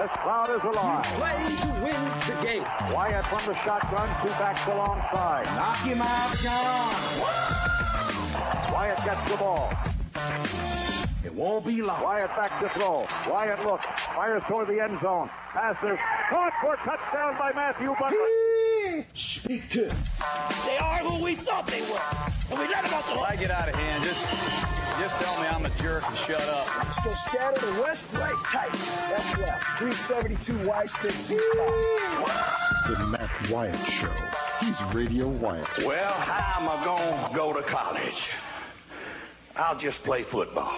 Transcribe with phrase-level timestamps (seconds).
[0.00, 1.04] This crowd is alive.
[1.04, 2.62] Play to win the game.
[2.90, 5.44] Wyatt from the shotgun, two backs alongside.
[5.44, 6.94] Knock him out, John.
[8.72, 9.70] Wyatt gets the ball.
[11.22, 12.02] It won't be long.
[12.02, 13.06] Wyatt back to throw.
[13.30, 15.28] Wyatt looks, fires toward the end zone.
[15.52, 15.98] Passes,
[16.30, 19.04] caught for touchdown by Matthew Butler.
[19.12, 19.96] Speak to him.
[20.64, 22.00] They are who we thought they were.
[22.48, 23.28] And we let them off the hook.
[23.28, 24.69] I get out of hand, just
[25.00, 26.76] just tell me I'm a jerk and shut up.
[26.76, 28.70] Let's go scatter the west, right, tight.
[29.10, 29.78] Left, left.
[29.78, 32.86] 372 Y stick, C spot.
[32.86, 34.12] The Matt Wyatt Show.
[34.60, 35.66] He's Radio Wyatt.
[35.86, 38.30] Well, how am I going to go to college?
[39.56, 40.70] I'll just play football.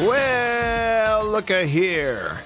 [0.00, 2.40] Well, look a here.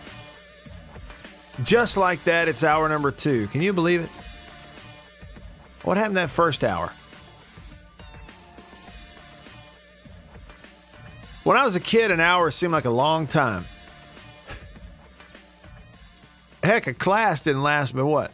[1.62, 3.46] Just like that, it's hour number two.
[3.46, 4.10] Can you believe it?
[5.84, 6.92] What happened that first hour?
[11.45, 13.64] When I was a kid, an hour seemed like a long time.
[16.62, 18.33] Heck, a class didn't last but what?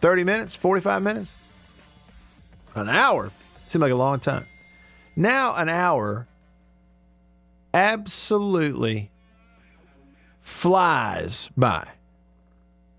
[0.00, 0.54] 30 minutes?
[0.54, 1.34] 45 minutes?
[2.76, 3.32] An hour
[3.66, 4.46] seemed like a long time.
[5.16, 6.28] Now, an hour
[7.74, 9.10] absolutely
[10.42, 11.88] flies by.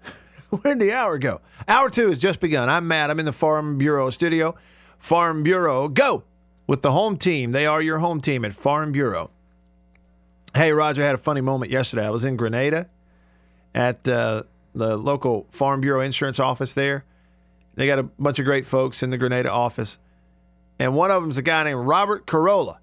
[0.50, 1.40] Where'd the hour go?
[1.70, 2.68] Hour two has just begun.
[2.68, 3.10] I'm Matt.
[3.10, 4.56] I'm in the Farm Bureau studio.
[4.98, 6.23] Farm Bureau, go
[6.70, 7.52] with the home team.
[7.52, 9.31] They are your home team at Farm Bureau.
[10.53, 12.06] Hey, Roger, I had a funny moment yesterday.
[12.06, 12.88] I was in Grenada
[13.73, 14.44] at uh,
[14.76, 17.06] the local Farm Bureau insurance office there.
[17.73, 19.98] They got a bunch of great folks in the Grenada office.
[20.78, 22.78] And one of them's a guy named Robert Carolla.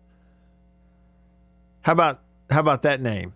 [1.82, 3.34] How about how about that name?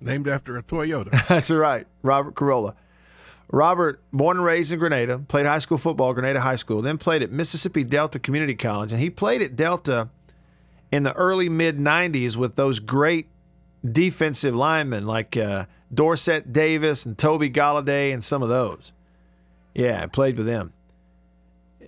[0.00, 1.10] Named after a Toyota.
[1.28, 2.74] That's right, Robert Carolla.
[3.50, 7.22] Robert, born and raised in Grenada, played high school football Grenada High School, then played
[7.22, 10.08] at Mississippi Delta Community College, and he played at Delta
[10.90, 13.28] in the early mid '90s with those great
[13.84, 18.92] defensive linemen like uh, Dorsett Davis and Toby Galladay and some of those.
[19.74, 20.72] Yeah, I played with them,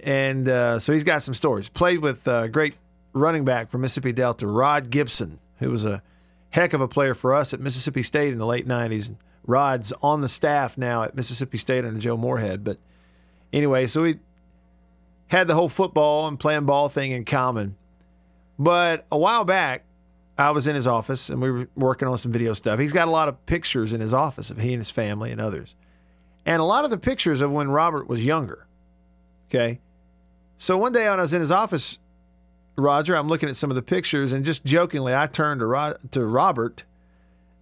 [0.02, 1.68] and uh, so he's got some stories.
[1.68, 2.74] Played with uh, great
[3.12, 6.02] running back from Mississippi Delta, Rod Gibson, who was a
[6.50, 9.14] heck of a player for us at Mississippi State in the late '90s.
[9.46, 12.64] Rod's on the staff now at Mississippi State under Joe Moorhead.
[12.64, 12.78] But
[13.52, 14.18] anyway, so we
[15.28, 17.76] had the whole football and playing ball thing in common.
[18.58, 19.84] But a while back,
[20.38, 22.78] I was in his office and we were working on some video stuff.
[22.78, 25.40] He's got a lot of pictures in his office of he and his family and
[25.40, 25.74] others.
[26.44, 28.66] And a lot of the pictures of when Robert was younger.
[29.48, 29.80] Okay.
[30.56, 31.98] So one day when I was in his office,
[32.76, 35.96] Roger, I'm looking at some of the pictures and just jokingly, I turned to, Ro-
[36.10, 36.84] to Robert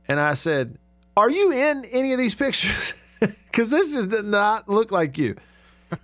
[0.09, 0.79] and I said,
[1.17, 2.95] Are you in any of these pictures?
[3.21, 5.37] Because this does not look like you.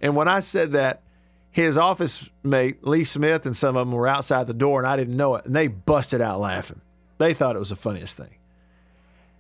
[0.00, 1.02] And when I said that,
[1.50, 4.96] his office mate, Lee Smith, and some of them were outside the door, and I
[4.96, 5.44] didn't know it.
[5.44, 6.80] And they busted out laughing.
[7.18, 8.36] They thought it was the funniest thing.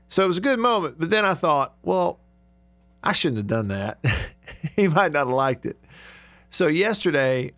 [0.08, 0.96] So it was a good moment.
[0.98, 2.18] But then I thought, well,
[3.02, 4.04] I shouldn't have done that.
[4.76, 5.78] he might not have liked it.
[6.50, 7.52] So yesterday,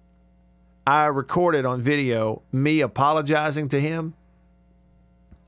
[0.87, 4.15] I recorded on video me apologizing to him.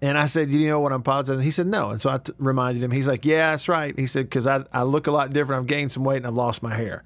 [0.03, 1.43] And I said, you know what I'm apologizing?
[1.43, 1.91] He said, no.
[1.91, 2.91] And so I t- reminded him.
[2.91, 3.99] He's like, yeah, that's right.
[3.99, 5.61] He said, because I, I look a lot different.
[5.63, 7.05] I've gained some weight and I've lost my hair.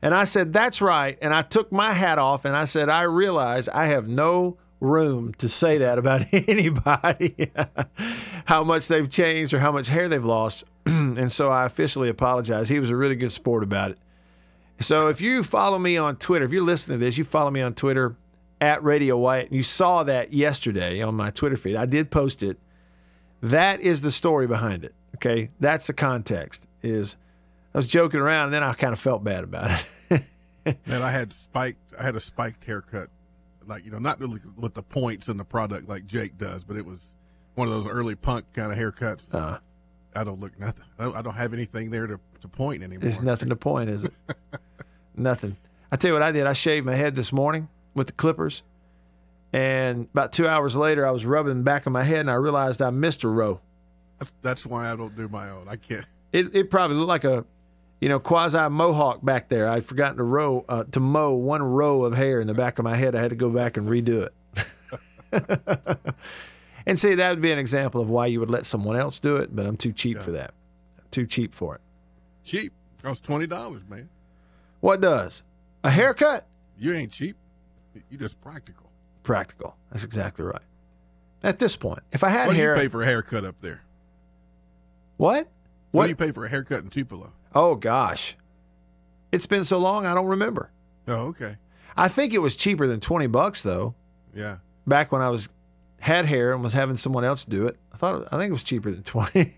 [0.00, 1.18] And I said, that's right.
[1.20, 5.34] And I took my hat off and I said, I realize I have no room
[5.34, 7.50] to say that about anybody,
[8.46, 10.64] how much they've changed or how much hair they've lost.
[10.86, 12.70] and so I officially apologized.
[12.70, 13.98] He was a really good sport about it.
[14.80, 17.60] So if you follow me on Twitter, if you're listening to this, you follow me
[17.60, 18.16] on Twitter
[18.60, 19.52] at Radio Wyatt.
[19.52, 21.76] You saw that yesterday on my Twitter feed.
[21.76, 22.58] I did post it.
[23.42, 24.94] That is the story behind it.
[25.16, 25.50] Okay.
[25.60, 27.16] That's the context is
[27.74, 30.22] I was joking around and then I kind of felt bad about it.
[30.86, 31.94] Man, I had spiked.
[31.98, 33.08] I had a spiked haircut,
[33.66, 36.76] like you know, not really with the points and the product like Jake does, but
[36.76, 37.00] it was
[37.54, 39.22] one of those early punk kind of haircuts.
[39.32, 39.58] Uh,
[40.14, 40.84] I don't look nothing.
[40.98, 43.02] I don't, I don't have anything there to, to point anymore.
[43.02, 44.12] There's nothing to point, is it?
[45.16, 45.56] nothing.
[45.90, 46.46] I tell you what I did.
[46.46, 47.68] I shaved my head this morning
[47.98, 48.62] with the clippers,
[49.52, 52.34] and about two hours later, I was rubbing the back of my head, and I
[52.34, 53.60] realized I missed a row.
[54.18, 55.68] That's, that's why I don't do my own.
[55.68, 56.04] I can't.
[56.32, 57.44] It, it probably looked like a,
[58.00, 59.68] you know, quasi mohawk back there.
[59.68, 62.84] I'd forgotten to row uh, to mow one row of hair in the back of
[62.84, 63.14] my head.
[63.14, 64.34] I had to go back and redo it.
[66.86, 69.36] and see, that would be an example of why you would let someone else do
[69.36, 70.22] it, but I'm too cheap Yeah.
[70.22, 70.54] for that.
[71.10, 71.80] too cheap for it.
[72.44, 72.72] Cheap.
[73.02, 74.08] Costs twenty dollars, man.
[74.80, 75.42] What does
[75.84, 76.46] a haircut?
[76.78, 77.36] You ain't cheap.
[78.10, 78.90] You just practical.
[79.22, 79.76] Practical.
[79.90, 80.62] That's exactly right.
[81.42, 83.56] At this point, if I had What do hair, you pay for a haircut up
[83.60, 83.82] there?
[85.16, 85.36] what?
[85.36, 85.48] What,
[85.92, 86.02] What?
[86.04, 87.32] do you pay for a haircut in Tupelo?
[87.54, 88.36] Oh gosh,
[89.32, 90.70] it's been so long I don't remember.
[91.06, 91.56] Oh, okay.
[91.96, 93.94] I think it was cheaper than twenty bucks though.
[94.34, 94.58] Yeah.
[94.86, 95.48] Back when I was
[96.00, 97.76] had hair and was having someone else do it.
[97.92, 99.56] I thought I think it was cheaper than twenty.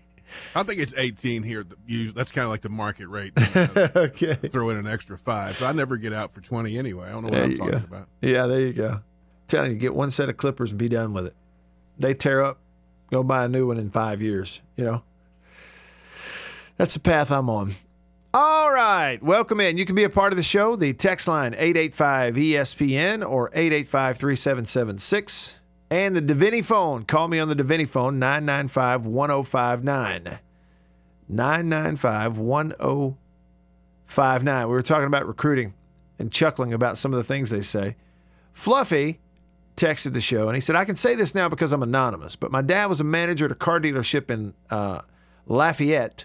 [0.55, 1.65] I think it's 18 here.
[2.13, 3.33] That's kind of like the market rate.
[3.55, 4.35] You know, okay.
[4.49, 5.57] throw in an extra five.
[5.57, 7.07] So I never get out for 20 anyway.
[7.07, 7.77] I don't know what There I'm talking go.
[7.77, 8.07] about.
[8.21, 9.01] Yeah, there you go.
[9.47, 11.35] telling you, get one set of clippers and be done with it.
[11.99, 12.59] They tear up,
[13.11, 14.61] go buy a new one in five years.
[14.77, 15.03] You know,
[16.77, 17.73] that's the path I'm on.
[18.33, 19.77] All right, welcome in.
[19.77, 20.77] You can be a part of the show.
[20.77, 25.57] The text line 885 ESPN or 885 3776.
[25.91, 27.03] And the Davini phone.
[27.03, 30.39] Call me on the Davini phone 995 1059.
[31.27, 34.67] 995 1059.
[34.67, 35.73] We were talking about recruiting
[36.17, 37.97] and chuckling about some of the things they say.
[38.53, 39.19] Fluffy
[39.75, 42.51] texted the show and he said, I can say this now because I'm anonymous, but
[42.51, 45.01] my dad was a manager at a car dealership in uh,
[45.45, 46.23] Lafayette,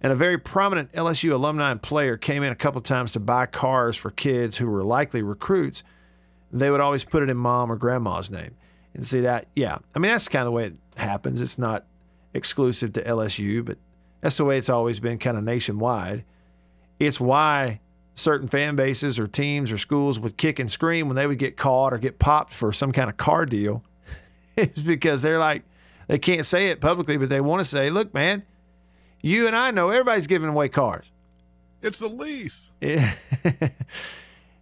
[0.00, 3.44] and a very prominent LSU alumni and player came in a couple times to buy
[3.46, 5.84] cars for kids who were likely recruits.
[6.50, 8.56] They would always put it in mom or grandma's name.
[8.94, 9.78] And see that, yeah.
[9.94, 11.40] I mean, that's kind of the way it happens.
[11.40, 11.86] It's not
[12.34, 13.78] exclusive to LSU, but
[14.20, 16.24] that's the way it's always been kind of nationwide.
[16.98, 17.80] It's why
[18.14, 21.56] certain fan bases or teams or schools would kick and scream when they would get
[21.56, 23.82] caught or get popped for some kind of car deal.
[24.56, 25.64] it's because they're like,
[26.08, 28.44] they can't say it publicly, but they want to say, look, man,
[29.22, 31.10] you and I know everybody's giving away cars.
[31.80, 32.70] It's a lease.
[32.80, 33.14] Yeah.
[33.44, 33.50] you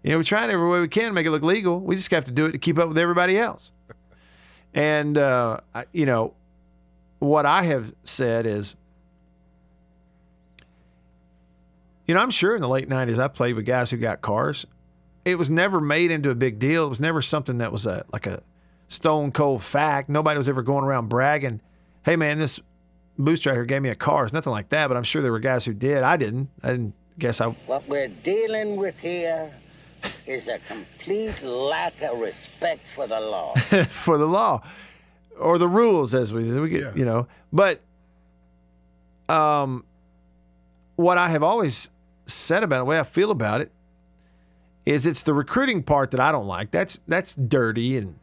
[0.04, 1.80] know, we're trying every way we can to make it look legal.
[1.80, 3.72] We just have to do it to keep up with everybody else.
[4.74, 5.60] And, uh,
[5.92, 6.34] you know,
[7.18, 8.76] what I have said is,
[12.06, 14.66] you know, I'm sure in the late 90s I played with guys who got cars.
[15.24, 16.86] It was never made into a big deal.
[16.86, 18.42] It was never something that was a like a
[18.88, 20.08] stone cold fact.
[20.08, 21.60] Nobody was ever going around bragging,
[22.04, 22.60] hey, man, this
[23.18, 24.24] booster right here gave me a car.
[24.24, 26.02] It's nothing like that, but I'm sure there were guys who did.
[26.02, 26.48] I didn't.
[26.62, 29.52] I didn't guess I What we're dealing with here
[30.26, 33.54] is a complete lack of respect for the law.
[33.90, 34.62] for the law
[35.38, 36.92] or the rules as we, we get, Yeah.
[36.94, 37.26] you know.
[37.52, 37.80] But
[39.28, 39.84] um,
[40.96, 41.90] what I have always
[42.26, 43.70] said about it, the way I feel about it,
[44.86, 46.70] is it's the recruiting part that I don't like.
[46.70, 48.16] That's that's dirty and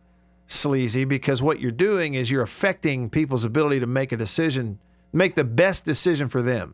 [0.48, 4.80] sleazy because what you're doing is you're affecting people's ability to make a decision,
[5.14, 6.74] make the best decision for them.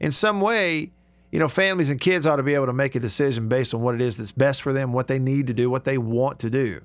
[0.00, 0.92] In some way,
[1.30, 3.82] you know, families and kids ought to be able to make a decision based on
[3.82, 6.38] what it is that's best for them, what they need to do, what they want
[6.40, 6.80] to do.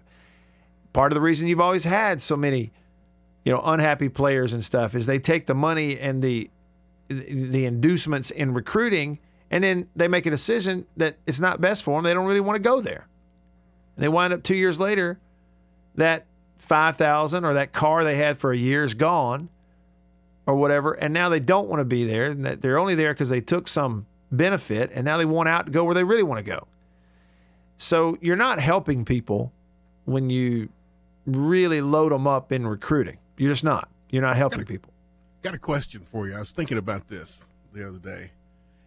[0.92, 2.72] Part of the reason you've always had so many
[3.44, 6.50] you know unhappy players and stuff is they take the money and the
[7.10, 9.20] the inducements in recruiting
[9.52, 12.04] and then they make a decision that it's not best for them.
[12.04, 13.08] They don't really want to go there.
[13.96, 15.20] And they wind up 2 years later
[15.96, 16.26] that
[16.58, 19.50] 5000 or that car they had for a year is gone
[20.48, 23.14] or whatever and now they don't want to be there and that they're only there
[23.14, 26.24] because they took some benefit and now they want out to go where they really
[26.24, 26.68] want to go
[27.78, 29.52] so you're not helping people
[30.06, 30.70] when you
[31.26, 33.18] really load them up in recruiting.
[33.38, 33.90] You're just not.
[34.10, 34.92] You're not helping people.
[35.42, 36.36] Got a question for you.
[36.36, 37.38] I was thinking about this
[37.74, 38.32] the other day,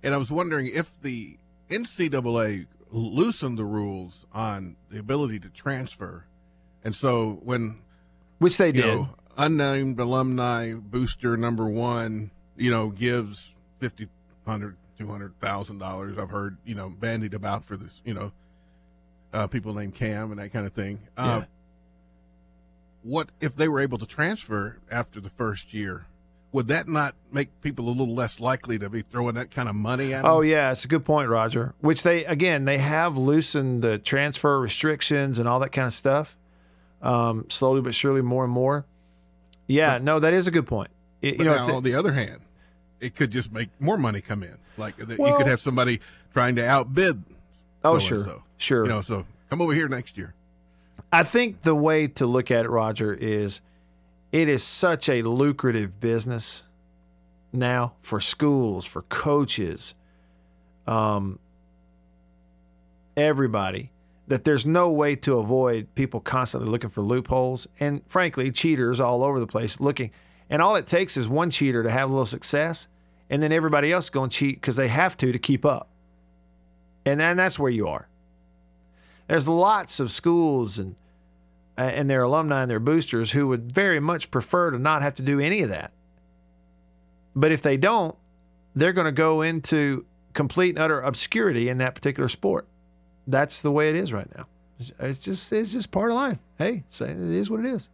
[0.02, 1.36] and I was wondering if the
[1.68, 6.24] NCAA loosened the rules on the ability to transfer,
[6.84, 7.78] and so when
[8.38, 8.86] Which they did.
[8.86, 13.50] know unnamed alumni booster number one, you know, gives
[13.80, 14.08] fifty,
[14.46, 16.18] hundred, two hundred thousand dollars.
[16.18, 18.32] I've heard you know bandied about for this, you know,
[19.32, 21.00] uh, people named Cam and that kind of thing.
[21.16, 21.44] Uh, Yeah.
[23.02, 26.06] What if they were able to transfer after the first year?
[26.52, 29.74] Would that not make people a little less likely to be throwing that kind of
[29.74, 30.30] money at them?
[30.32, 31.74] Oh yeah, it's a good point, Roger.
[31.80, 36.36] Which they again they have loosened the transfer restrictions and all that kind of stuff,
[37.02, 38.86] um, slowly but surely, more and more.
[39.68, 40.90] Yeah, no, that is a good point.
[41.22, 42.40] It- But you know, now, they- on the other hand,
[43.00, 44.56] it could just make more money come in.
[44.76, 46.00] Like that you could have somebody
[46.32, 47.22] trying to outbid.
[47.84, 48.26] oh sure,
[48.58, 48.84] sure.
[48.84, 50.34] You know, so come over here next year.
[51.12, 53.60] I think the way to look at it, Roger, is
[54.32, 56.64] it is such a lucrative business
[57.52, 59.94] now for schools, for coaches,
[60.86, 61.38] um,
[63.16, 63.90] everybody,
[64.28, 69.22] that there's no way to avoid people constantly looking for loopholes and, frankly, cheaters all
[69.22, 70.10] over the place looking.
[70.50, 72.88] And all it takes is one cheater to have a little success,
[73.30, 75.88] and then everybody else is going to cheat because they have to to keep up.
[77.04, 78.08] And then that's where you are
[79.28, 80.94] there's lots of schools and
[81.78, 85.14] uh, and their alumni and their boosters who would very much prefer to not have
[85.14, 85.92] to do any of that.
[87.34, 88.16] But if they don't,
[88.74, 92.66] they're going to go into complete and utter obscurity in that particular sport.
[93.26, 94.46] That's the way it is right now.
[95.00, 96.38] It's- just it's just part of life.
[96.58, 97.90] Hey, say it is what it is.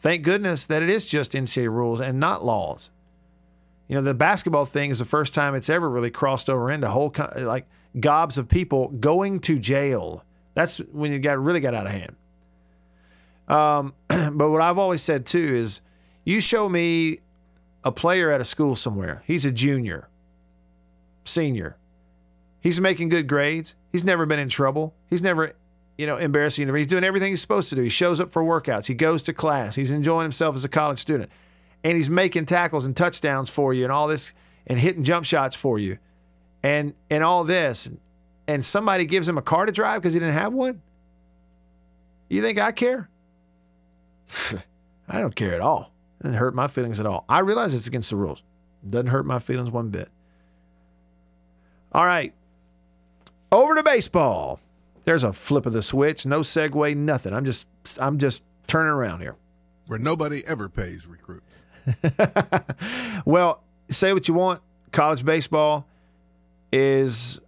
[0.00, 2.90] Thank goodness that it is just NCAA rules and not laws.
[3.88, 6.88] You know, the basketball thing is the first time it's ever really crossed over into
[6.88, 7.66] whole like
[8.00, 10.24] gobs of people going to jail.
[10.54, 12.16] That's when you got really got out of hand.
[13.48, 13.94] Um,
[14.36, 15.82] but what I've always said too is,
[16.24, 17.20] you show me
[17.84, 19.22] a player at a school somewhere.
[19.26, 20.08] He's a junior,
[21.24, 21.76] senior.
[22.60, 23.74] He's making good grades.
[23.92, 24.94] He's never been in trouble.
[25.10, 25.52] He's never,
[25.98, 26.74] you know, embarrassing.
[26.74, 27.82] He's doing everything he's supposed to do.
[27.82, 28.86] He shows up for workouts.
[28.86, 29.76] He goes to class.
[29.76, 31.30] He's enjoying himself as a college student,
[31.84, 34.32] and he's making tackles and touchdowns for you, and all this,
[34.66, 35.98] and hitting jump shots for you,
[36.62, 37.90] and and all this,
[38.48, 40.82] and somebody gives him a car to drive because he didn't have one.
[42.28, 43.08] You think I care?
[45.08, 45.92] I don't care at all.
[46.20, 47.24] It doesn't hurt my feelings at all.
[47.28, 48.42] I realize it's against the rules.
[48.88, 50.08] Doesn't hurt my feelings one bit.
[51.92, 52.32] All right.
[53.52, 54.58] Over to baseball.
[55.04, 56.26] There's a flip of the switch.
[56.26, 57.34] No segue, nothing.
[57.34, 57.66] I'm just
[58.00, 59.36] I'm just turning around here.
[59.86, 61.42] Where nobody ever pays recruit.
[63.24, 64.60] Well, say what you want.
[64.92, 65.86] College baseball
[66.72, 67.40] is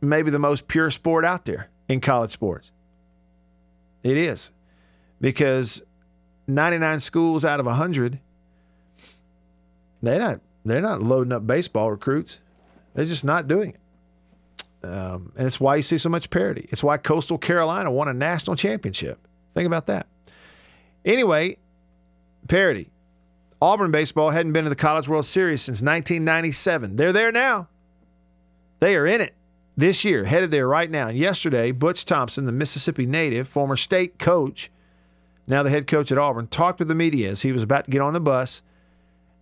[0.00, 2.70] maybe the most pure sport out there in college sports.
[4.02, 4.52] It is.
[5.20, 5.82] Because
[6.46, 8.20] 99 schools out of 100
[10.02, 12.40] they're not they're not loading up baseball recruits.
[12.94, 14.86] They're just not doing it.
[14.86, 16.68] Um, and it's why you see so much parity.
[16.70, 19.18] It's why Coastal Carolina won a national championship.
[19.54, 20.06] Think about that.
[21.04, 21.56] Anyway,
[22.46, 22.90] parity.
[23.60, 26.96] Auburn baseball hadn't been to the College World Series since 1997.
[26.96, 27.68] They're there now.
[28.80, 29.34] They are in it
[29.76, 31.08] this year, headed there right now.
[31.08, 34.70] And yesterday, Butch Thompson, the Mississippi native, former state coach,
[35.46, 37.90] now the head coach at Auburn, talked with the media as he was about to
[37.90, 38.62] get on the bus.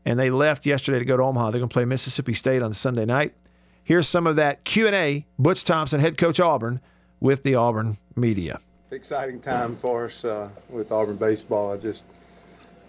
[0.05, 1.51] And they left yesterday to go to Omaha.
[1.51, 3.35] They're going to play Mississippi State on Sunday night.
[3.83, 6.81] Here's some of that Q&A, Butch Thompson, head coach Auburn,
[7.21, 8.61] with the Auburn media.
[8.91, 11.73] exciting time for us uh, with Auburn baseball.
[11.73, 12.05] I just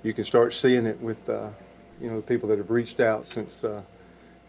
[0.05, 1.49] you can start seeing it with uh,
[1.99, 3.81] you know the people that have reached out since uh,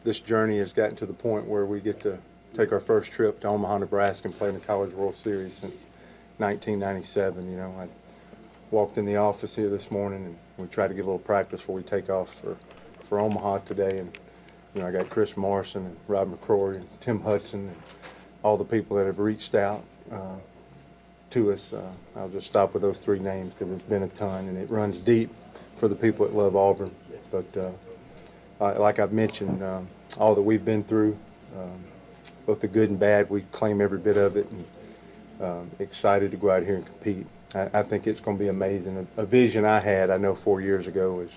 [0.04, 2.18] this journey has gotten to the point where we get to
[2.52, 5.86] take our first trip to Omaha, Nebraska, and play in the College World Series since
[6.36, 7.50] 1997.
[7.50, 7.88] You know, I
[8.70, 11.62] walked in the office here this morning and we tried to get a little practice
[11.62, 12.54] before we take off for
[13.00, 14.18] for Omaha today, and
[14.74, 17.76] you know I got Chris Morrison and Rob McCrory and Tim Hudson and
[18.42, 19.82] all the people that have reached out.
[20.12, 20.36] Uh,
[21.28, 21.72] to us.
[21.72, 21.82] Uh,
[22.14, 24.96] I'll just stop with those three names because it's been a ton and it runs
[24.96, 25.28] deep
[25.76, 26.94] for the people that love Auburn.
[27.30, 27.44] But
[28.60, 31.18] uh, like I've mentioned, um, all that we've been through,
[31.56, 31.84] um,
[32.46, 34.64] both the good and bad, we claim every bit of it and
[35.40, 37.26] um, excited to go out here and compete.
[37.54, 39.06] I, I think it's going to be amazing.
[39.16, 41.30] A, a vision I had, I know four years ago, was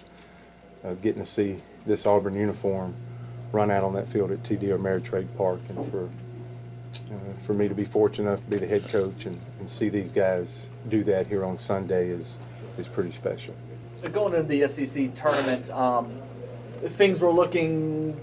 [0.84, 2.96] uh, getting to see this Auburn uniform
[3.52, 6.10] run out on that field at TD Ameritrade Park and for
[7.12, 9.90] uh, for me to be fortunate enough to be the head coach and, and see
[9.90, 12.38] these guys do that here on Sunday is
[12.78, 13.56] is pretty special.
[14.08, 16.10] Going into the SEC tournament, um,
[16.82, 18.20] things were looking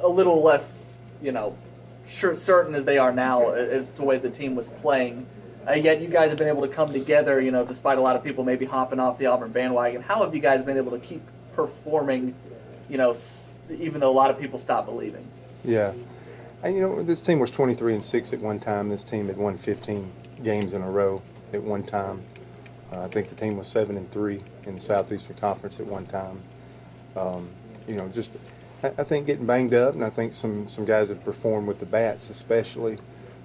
[0.00, 1.56] a little less, you know,
[2.08, 5.26] sure, certain as they are now as the way the team was playing.
[5.68, 8.16] Uh, yet you guys have been able to come together, you know, despite a lot
[8.16, 10.00] of people maybe hopping off the Auburn bandwagon.
[10.00, 11.22] How have you guys been able to keep
[11.54, 12.34] performing,
[12.88, 13.14] you know,
[13.70, 15.26] even though a lot of people stopped believing?
[15.64, 15.92] Yeah.
[16.62, 18.88] And you know, this team was 23 and 6 at one time.
[18.88, 20.10] This team had won 15
[20.42, 21.22] games in a row
[21.52, 22.22] at one time.
[22.92, 26.06] Uh, I think the team was 7 and 3 in the Southeastern Conference at one
[26.06, 26.40] time.
[27.16, 27.48] Um,
[27.88, 28.30] you know, just
[28.82, 31.80] I, I think getting banged up, and I think some some guys have performed with
[31.80, 32.98] the bats, especially.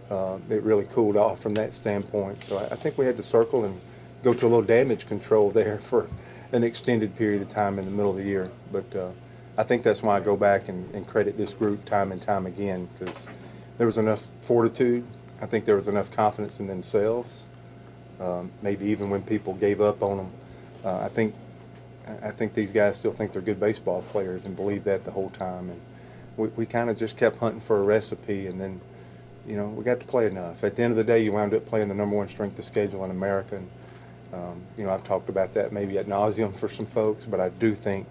[0.10, 2.44] Uh, it really cooled off from that standpoint.
[2.44, 3.80] So I, I think we had to circle and
[4.24, 6.08] go to a little damage control there for
[6.52, 8.52] an extended period of time in the middle of the year.
[8.72, 9.12] But uh,
[9.58, 12.46] I think that's why I go back and, and credit this group time and time
[12.46, 13.16] again because
[13.78, 15.06] there was enough fortitude.
[15.42, 17.46] I think there was enough confidence in themselves.
[18.22, 20.32] Um, maybe even when people gave up on them,
[20.86, 21.34] uh, I think
[22.24, 25.30] I think these guys still think they're good baseball players and believe that the whole
[25.32, 25.70] time.
[25.70, 25.82] And
[26.38, 28.80] we, we kind of just kept hunting for a recipe, and then
[29.48, 30.64] you know we got to play enough.
[30.64, 32.66] At the end of the day, you wound up playing the number one strength of
[32.66, 33.56] schedule in America.
[33.56, 33.70] And,
[34.34, 37.50] um, you know, I've talked about that maybe at nauseum for some folks, but I
[37.50, 38.08] do think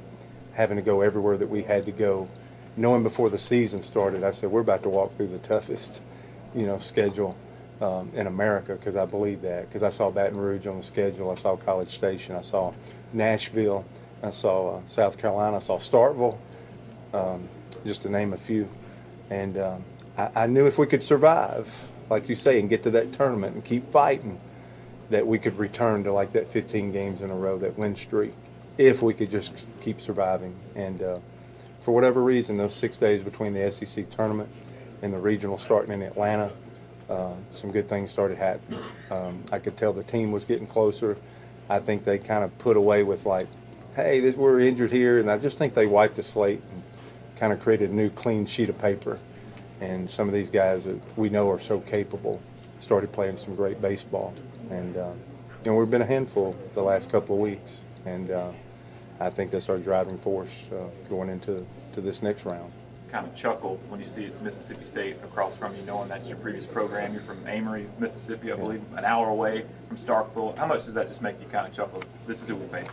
[0.53, 2.29] having to go everywhere that we had to go,
[2.77, 6.03] knowing before the season started, I said we're about to walk through the toughest,
[6.55, 7.37] you know, schedule
[7.81, 11.31] um, in America because I believe that because I saw Baton Rouge on the schedule,
[11.31, 12.73] I saw College Station, I saw
[13.13, 13.85] Nashville,
[14.23, 16.37] I saw uh, South Carolina, I saw Starkville,
[17.15, 17.49] um,
[17.85, 18.69] just to name a few,
[19.31, 19.85] and um,
[20.19, 23.55] I, I knew if we could survive, like you say, and get to that tournament
[23.55, 24.39] and keep fighting,
[25.09, 28.33] that we could return to like that 15 games in a row, that win streak,
[28.79, 30.55] if we could just keep surviving.
[30.75, 31.19] And uh,
[31.81, 34.49] for whatever reason, those six days between the SEC tournament
[35.03, 36.53] and the regional starting in Atlanta,
[37.11, 38.81] uh, some good things started happening.
[39.11, 41.17] Um, I could tell the team was getting closer.
[41.69, 43.49] I think they kind of put away with like,
[43.97, 46.83] hey, this, we're injured here, and I just think they wiped the slate and
[47.37, 49.19] kind of created a new clean sheet of paper.
[49.81, 52.41] And some of these guys that we know are so capable
[52.79, 54.33] started playing some great baseball.
[54.71, 55.13] And uh,
[55.65, 58.53] you know, we've been a handful the last couple of weeks, and uh,
[59.19, 62.73] I think that's our driving force uh, going into to this next round.
[63.11, 66.37] Kind of chuckle when you see it's Mississippi State across from you, knowing that's your
[66.37, 67.13] previous program.
[67.13, 70.57] You're from Amory, Mississippi, I believe, an hour away from Starkville.
[70.57, 72.05] How much does that just make you kind of chuckle?
[72.29, 72.87] This is who we face.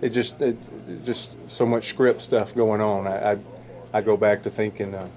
[0.00, 0.56] It just, it,
[1.04, 3.08] just so much script stuff going on.
[3.08, 3.38] I, I,
[3.92, 5.08] I go back to thinking, uh,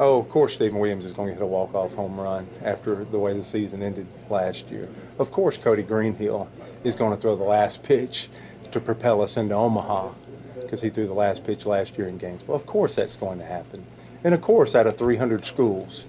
[0.00, 3.18] oh, of course Steven Williams is going to hit a walk-off home run after the
[3.18, 4.88] way the season ended last year.
[5.20, 6.48] Of course Cody Greenhill
[6.82, 8.28] is going to throw the last pitch
[8.72, 10.10] to propel us into Omaha
[10.68, 12.54] because he threw the last pitch last year in Gainesville.
[12.54, 13.86] Of course that's going to happen.
[14.22, 16.04] And of course, out of 300 schools,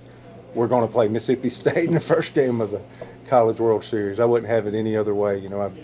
[0.54, 2.82] we're going to play Mississippi State in the first game of the
[3.28, 4.20] College World Series.
[4.20, 5.38] I wouldn't have it any other way.
[5.40, 5.78] You know, I've,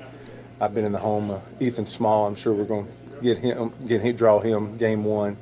[0.59, 2.27] I've been in the home of Ethan Small.
[2.27, 5.37] I'm sure we're going to get him, get him, draw him game one.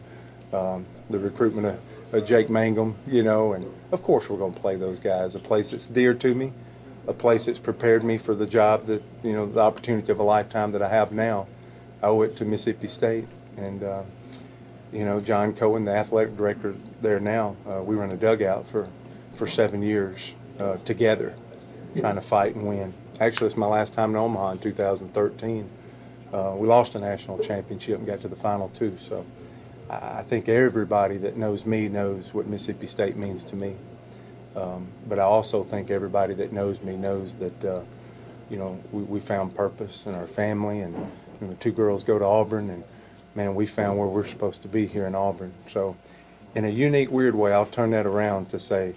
[0.52, 1.80] Um, the recruitment of,
[2.13, 5.34] of Jake Mangum, you know, and of course we're going to play those guys.
[5.34, 6.54] A place that's dear to me,
[7.08, 10.24] a place that's prepared me for the job that, you know, the opportunity of a
[10.24, 11.48] lifetime that I have now.
[12.03, 13.27] I owe it to Mississippi State.
[13.55, 14.03] And, uh,
[14.91, 18.67] you know, John Cohen, the athletic director there now, uh, we were in a dugout
[18.67, 18.89] for,
[19.33, 21.33] for seven years uh, together,
[21.98, 22.93] trying to fight and win.
[23.22, 25.69] Actually, it's my last time in Omaha in 2013.
[26.33, 28.98] Uh, we lost a national championship and got to the final two.
[28.98, 29.25] So
[29.89, 33.75] I I think everybody that knows me knows what Mississippi State means to me.
[34.55, 37.81] Um, but I also think everybody that knows me knows that, uh,
[38.50, 40.95] you know, we, we found purpose in our family, and
[41.43, 42.83] you know, two girls go to Auburn, and
[43.35, 45.53] man, we found where we're supposed to be here in Auburn.
[45.67, 45.97] So,
[46.55, 48.95] in a unique, weird way, I'll turn that around to say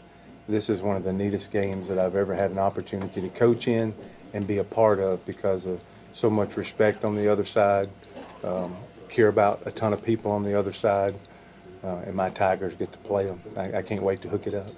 [0.48, 3.66] this is one of the neatest games that I've ever had an opportunity to coach
[3.66, 3.94] in
[4.32, 5.80] and be a part of because of
[6.12, 7.88] so much respect on the other side,
[8.44, 8.76] um,
[9.08, 11.14] care about a ton of people on the other side,
[11.82, 13.40] uh, and my Tigers get to play them.
[13.56, 14.68] I, I can't wait to hook it up.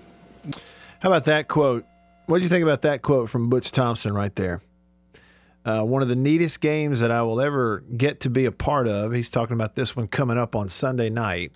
[1.00, 1.84] How about that quote?
[2.26, 4.62] What do you think about that quote from Butch Thompson right there?
[5.68, 8.88] Uh, one of the neatest games that I will ever get to be a part
[8.88, 9.12] of.
[9.12, 11.52] He's talking about this one coming up on Sunday night,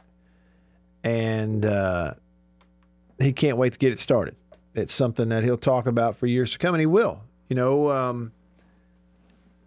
[1.02, 2.12] and uh,
[3.18, 4.36] he can't wait to get it started.
[4.74, 7.22] It's something that he'll talk about for years to come, and he will.
[7.48, 8.32] You know, um,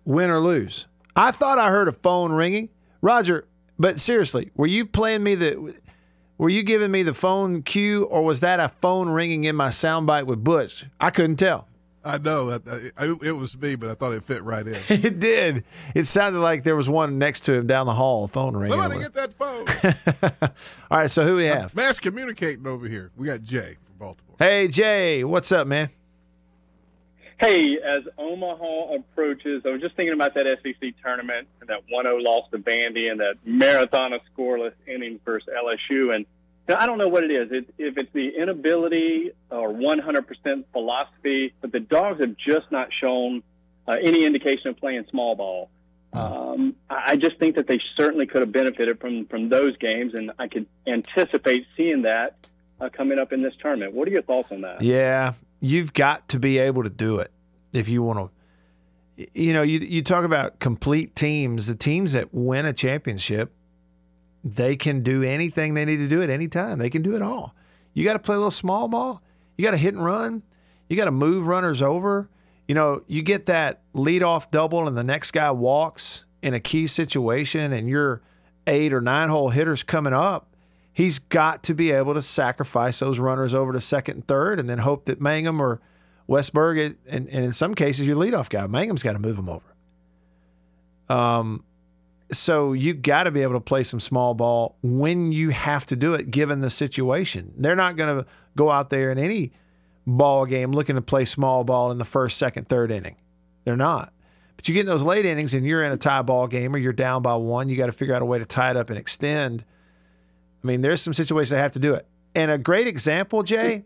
[0.06, 0.86] win or lose.
[1.16, 2.70] I thought I heard a phone ringing,
[3.02, 3.48] Roger.
[3.80, 5.74] But seriously, were you playing me the?
[6.38, 9.70] Were you giving me the phone cue, or was that a phone ringing in my
[9.70, 10.86] soundbite with Butch?
[11.00, 11.68] I couldn't tell.
[12.06, 14.76] I know that I, it was me, but I thought it fit right in.
[14.90, 15.66] it did.
[15.96, 18.80] It sounded like there was one next to him down the hall, phone ringing.
[18.80, 20.52] Somebody get that phone.
[20.92, 21.76] All right, so who we have?
[21.76, 23.12] Mass communicating over here.
[23.18, 24.36] We got Jay from Baltimore.
[24.38, 25.90] Hey, Jay, what's up, man?
[27.38, 32.24] Hey, as Omaha approaches, I was just thinking about that SEC tournament and that 1-0
[32.24, 36.16] loss to Vandy and that marathon of scoreless innings versus LSU.
[36.16, 36.26] And
[36.68, 37.52] know, I don't know what it is.
[37.52, 43.44] It, if it's the inability or 100% philosophy, but the Dogs have just not shown
[43.88, 45.70] uh, any indication of playing small ball.
[46.14, 50.14] Um, I I just think that they certainly could have benefited from from those games,
[50.14, 52.48] and I could anticipate seeing that
[52.80, 53.94] uh, coming up in this tournament.
[53.94, 54.82] What are your thoughts on that?
[54.82, 57.32] Yeah, you've got to be able to do it
[57.74, 59.28] if you want to.
[59.34, 61.68] You know, you you talk about complete teams.
[61.68, 63.54] The teams that win a championship,
[64.46, 66.78] they can do anything they need to do at any time.
[66.78, 67.56] They can do it all.
[67.94, 69.24] You got to play a little small ball.
[69.58, 70.44] You got to hit and run.
[70.88, 72.30] You got to move runners over.
[72.68, 76.60] You know, you get that lead off double and the next guy walks in a
[76.60, 78.22] key situation and your
[78.68, 80.56] eight or nine hole hitters coming up.
[80.94, 84.70] He's got to be able to sacrifice those runners over to second and third and
[84.70, 85.82] then hope that Mangum or
[86.30, 89.76] Westburg, and, and in some cases, your leadoff guy, Mangum's got to move him over.
[91.08, 91.64] Um,
[92.32, 95.96] so you got to be able to play some small ball when you have to
[95.96, 97.54] do it, given the situation.
[97.58, 99.54] They're not going to go out there in any
[100.08, 103.18] ball game looking to play small ball in the first, second, third inning.
[103.64, 104.12] They're not.
[104.56, 106.78] But you get in those late innings and you're in a tie ball game or
[106.78, 108.90] you're down by one, you got to figure out a way to tie it up
[108.90, 109.64] and extend.
[110.64, 112.08] I mean, there's some situations that have to do it.
[112.34, 113.84] And a great example, Jay,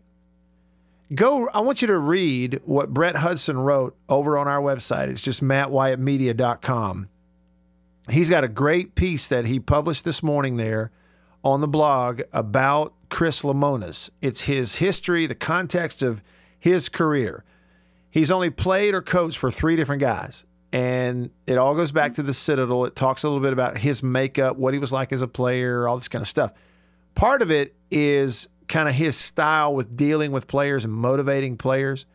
[1.14, 1.48] go.
[1.48, 5.08] I want you to read what Brett Hudson wrote over on our website.
[5.08, 7.09] It's just mattwyattmedia.com.
[8.10, 10.90] He's got a great piece that he published this morning there
[11.44, 14.10] on the blog about Chris Lemonis.
[14.20, 16.22] It's his history, the context of
[16.58, 17.44] his career.
[18.10, 20.44] He's only played or coached for three different guys.
[20.72, 22.84] And it all goes back to the Citadel.
[22.84, 25.88] It talks a little bit about his makeup, what he was like as a player,
[25.88, 26.52] all this kind of stuff.
[27.14, 32.06] Part of it is kind of his style with dealing with players and motivating players.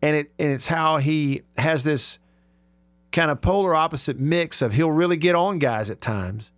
[0.00, 2.18] And it and it's how he has this
[3.12, 6.52] kind of polar opposite mix of he'll really get on guys at times,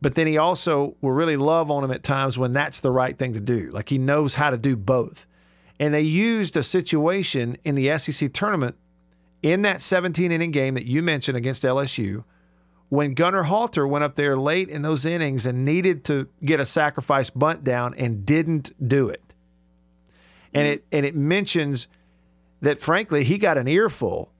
[0.00, 3.16] but then he also will really love on them at times when that's the right
[3.18, 3.70] thing to do.
[3.70, 5.26] Like he knows how to do both.
[5.78, 8.76] And they used a situation in the SEC tournament
[9.42, 12.24] in that 17 inning game that you mentioned against LSU,
[12.90, 16.66] when Gunnar Halter went up there late in those innings and needed to get a
[16.66, 19.22] sacrifice bunt down and didn't do it.
[20.52, 21.86] And it and it mentions
[22.60, 24.32] that frankly he got an earful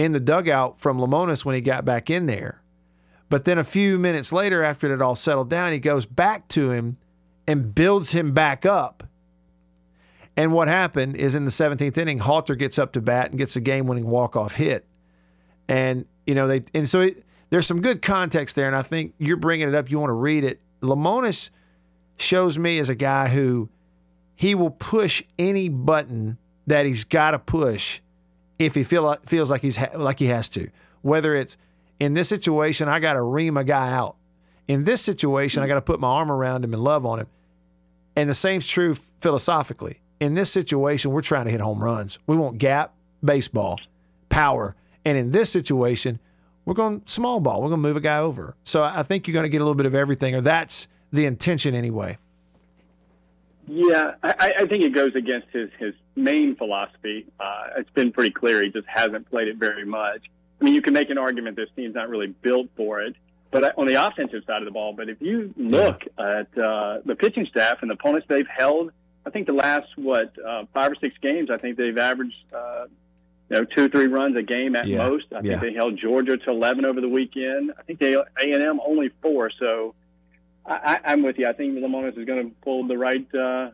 [0.00, 2.62] in the dugout from Lemonis when he got back in there.
[3.28, 6.70] But then a few minutes later, after it all settled down, he goes back to
[6.70, 6.96] him
[7.46, 9.04] and builds him back up.
[10.38, 13.56] And what happened is in the 17th inning, Halter gets up to bat and gets
[13.56, 14.86] a game winning walk off hit.
[15.68, 18.68] And, you know, they, and so it, there's some good context there.
[18.68, 19.90] And I think you're bringing it up.
[19.90, 20.62] You want to read it.
[20.80, 21.50] Lemonis
[22.16, 23.68] shows me as a guy who
[24.34, 28.00] he will push any button that he's got to push
[28.66, 30.70] if he feel feels like he's ha- like he has to.
[31.02, 31.56] Whether it's
[31.98, 34.16] in this situation, I got to ream a guy out.
[34.68, 37.26] In this situation, I got to put my arm around him and love on him.
[38.14, 40.00] And the same's true philosophically.
[40.20, 42.18] In this situation, we're trying to hit home runs.
[42.26, 42.94] We want gap,
[43.24, 43.80] baseball,
[44.28, 44.76] power.
[45.04, 46.20] And in this situation,
[46.66, 47.62] we're going small ball.
[47.62, 48.54] We're going to move a guy over.
[48.64, 51.24] So I think you're going to get a little bit of everything, or that's the
[51.24, 52.18] intention anyway.
[53.72, 57.26] Yeah, I, I think it goes against his his main philosophy.
[57.38, 60.28] Uh, it's been pretty clear he just hasn't played it very much.
[60.60, 63.14] I mean, you can make an argument this team's not really built for it,
[63.52, 64.92] but on the offensive side of the ball.
[64.92, 66.40] But if you look yeah.
[66.40, 68.90] at uh, the pitching staff and the opponents they've held,
[69.24, 72.86] I think the last what uh, five or six games, I think they've averaged uh,
[73.50, 75.08] you know two three runs a game at Yeah.
[75.08, 75.26] most.
[75.32, 75.42] I Yeah.
[75.42, 77.72] think they held Georgia to eleven over the weekend.
[77.78, 79.50] I think they A and M only four.
[79.50, 79.94] So
[80.66, 81.48] I, I'm with you.
[81.48, 83.70] I think Lemonis is going to pull the right uh,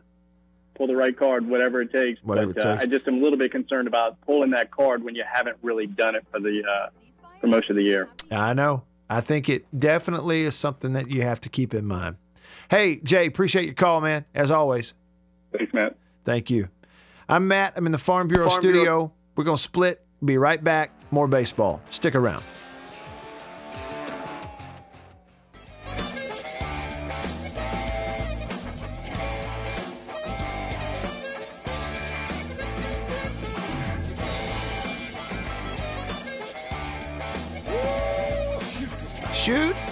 [0.75, 2.21] pull the right card, whatever it takes.
[2.23, 2.83] Whatever but, it uh, takes.
[2.83, 5.87] I just am a little bit concerned about pulling that card when you haven't really
[5.87, 6.89] done it for the uh,
[7.39, 8.09] for most of the year.
[8.31, 8.83] I know.
[9.09, 12.17] I think it definitely is something that you have to keep in mind.
[12.69, 14.93] Hey, Jay, appreciate your call, man, as always.
[15.57, 15.95] Thanks, Matt.
[16.25, 16.67] Thank you.
[17.29, 17.73] I'm Matt.
[17.77, 18.83] I'm in the Farm Bureau Farm studio.
[18.83, 19.13] Bureau.
[19.35, 20.05] We're going to split.
[20.23, 20.91] Be right back.
[21.11, 21.81] More baseball.
[21.89, 22.43] Stick around.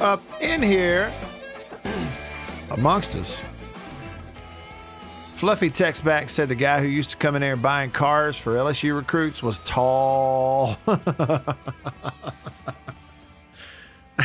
[0.01, 1.13] Up in here
[2.71, 3.41] amongst us.
[5.35, 8.53] Fluffy text back said the guy who used to come in there buying cars for
[8.55, 10.77] LSU recruits was tall.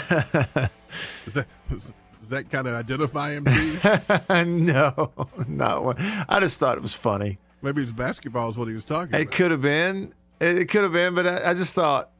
[0.09, 1.92] Does that, does
[2.28, 3.44] that kind of identify him
[4.64, 5.11] no,
[5.48, 5.96] not one.
[6.28, 7.38] I just thought it was funny.
[7.62, 9.33] Maybe it's basketball is what he was talking It about.
[9.35, 10.14] could have been.
[10.40, 12.11] It, it could have been, but I, I just thought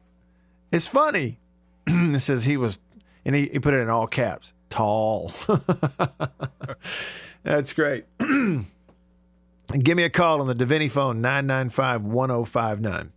[0.71, 1.39] it's funny.
[1.87, 2.79] it says he was,
[3.25, 4.53] and he, he put it in all caps.
[4.69, 5.33] Tall.
[7.43, 8.05] That's great.
[8.19, 13.11] Give me a call on the Davini phone 995 1059.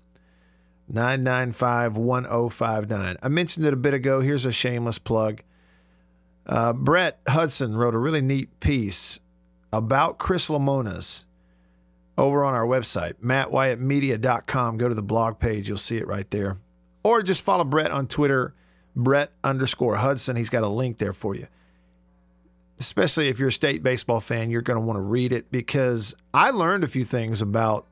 [0.88, 3.16] 995 1059.
[3.22, 4.20] I mentioned it a bit ago.
[4.20, 5.42] Here's a shameless plug.
[6.46, 9.20] Uh, Brett Hudson wrote a really neat piece
[9.72, 11.24] about Chris Lemonis
[12.16, 14.78] over on our website, mattwyattmedia.com.
[14.78, 16.58] Go to the blog page, you'll see it right there.
[17.02, 18.54] Or just follow Brett on Twitter,
[18.96, 20.36] Brett underscore Hudson.
[20.36, 21.46] He's got a link there for you.
[22.78, 26.14] Especially if you're a state baseball fan, you're going to want to read it because
[26.32, 27.86] I learned a few things about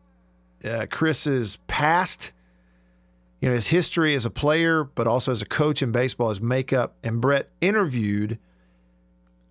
[0.64, 2.32] uh, Chris's past,
[3.40, 6.40] you know, his history as a player, but also as a coach in baseball, his
[6.40, 6.94] makeup.
[7.02, 8.38] And Brett interviewed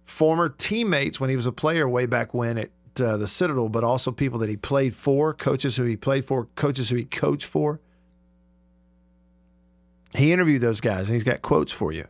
[0.04, 3.84] former teammates when he was a player way back when at uh, the Citadel, but
[3.84, 7.46] also people that he played for, coaches who he played for, coaches who he coached
[7.46, 7.80] for.
[10.15, 12.08] He interviewed those guys and he's got quotes for you.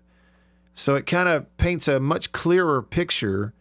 [0.74, 3.54] So it kind of paints a much clearer picture,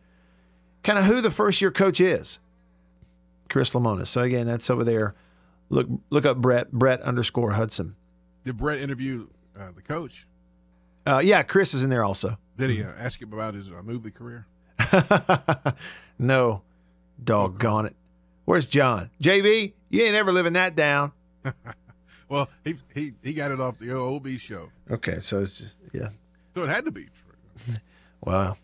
[0.83, 2.39] kind of who the first year coach is.
[3.49, 4.07] Chris Lemonis.
[4.07, 5.15] So again, that's over there.
[5.69, 7.97] Look look up Brett, Brett underscore Hudson.
[8.45, 9.27] Did Brett interview
[9.59, 10.27] uh, the coach?
[11.07, 12.39] Uh, yeah, Chris is in there also.
[12.57, 14.47] Did he uh, ask him about his uh, movie career?
[16.19, 16.63] no.
[17.23, 17.97] Doggone it.
[18.45, 19.11] Where's John?
[19.23, 21.13] JB, you ain't ever living that down.
[22.31, 26.09] Well, he he he got it off the OB show, Okay, so it's just yeah.
[26.55, 27.09] so it had to be.
[28.23, 28.57] Wow.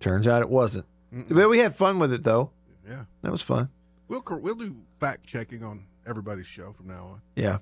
[0.00, 0.84] Turns out it wasn't.
[1.12, 2.50] But we had fun with it though.
[2.88, 3.68] Yeah, That was fun.
[4.08, 7.22] we'll we'll do fact checking on everybody's show from now on.
[7.36, 7.58] Yeah.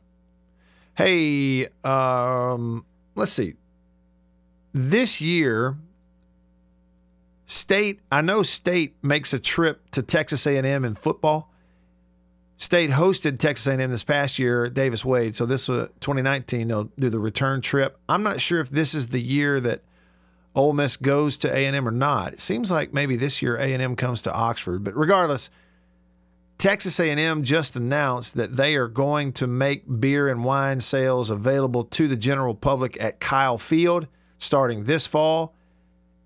[0.97, 3.55] Hey, um, let's see.
[4.73, 5.77] This year,
[7.47, 8.01] State.
[8.11, 11.53] I know State makes a trip to Texas A&M in football.
[12.61, 15.37] State hosted Texas A&M this past year Davis Wade.
[15.37, 16.67] So this uh, was 2019.
[16.67, 17.97] They'll do the return trip.
[18.09, 19.83] I'm not sure if this is the year that
[20.57, 22.33] Ole Miss goes to A&M or not.
[22.33, 24.83] It seems like maybe this year A&M comes to Oxford.
[24.83, 25.51] But regardless,
[26.59, 31.85] Texas A&M just announced that they are going to make beer and wine sales available
[31.85, 35.55] to the general public at Kyle Field starting this fall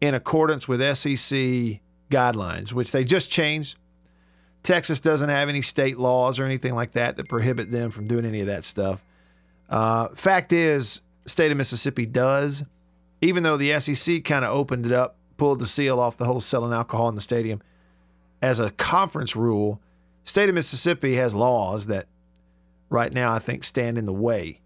[0.00, 3.76] in accordance with SEC guidelines, which they just changed.
[4.62, 8.24] Texas doesn't have any state laws or anything like that that prohibit them from doing
[8.24, 9.02] any of that stuff.
[9.68, 12.64] Uh, fact is, state of Mississippi does,
[13.20, 16.40] even though the SEC kind of opened it up, pulled the seal off the whole
[16.40, 17.60] selling alcohol in the stadium
[18.40, 19.80] as a conference rule.
[20.24, 22.06] State of Mississippi has laws that
[22.90, 24.60] right now I think stand in the way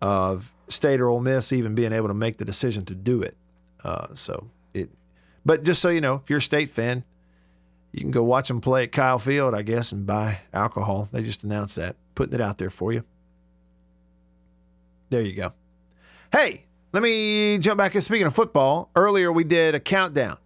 [0.00, 3.36] of State or Ole Miss even being able to make the decision to do it.
[3.84, 4.90] Uh, so it,
[5.44, 7.04] but just so you know, if you're a state fan,
[7.92, 11.08] you can go watch them play at Kyle Field, I guess, and buy alcohol.
[11.12, 13.04] They just announced that, putting it out there for you.
[15.10, 15.52] There you go.
[16.32, 17.94] Hey, let me jump back.
[17.94, 18.02] In.
[18.02, 20.38] Speaking of football, earlier we did a countdown.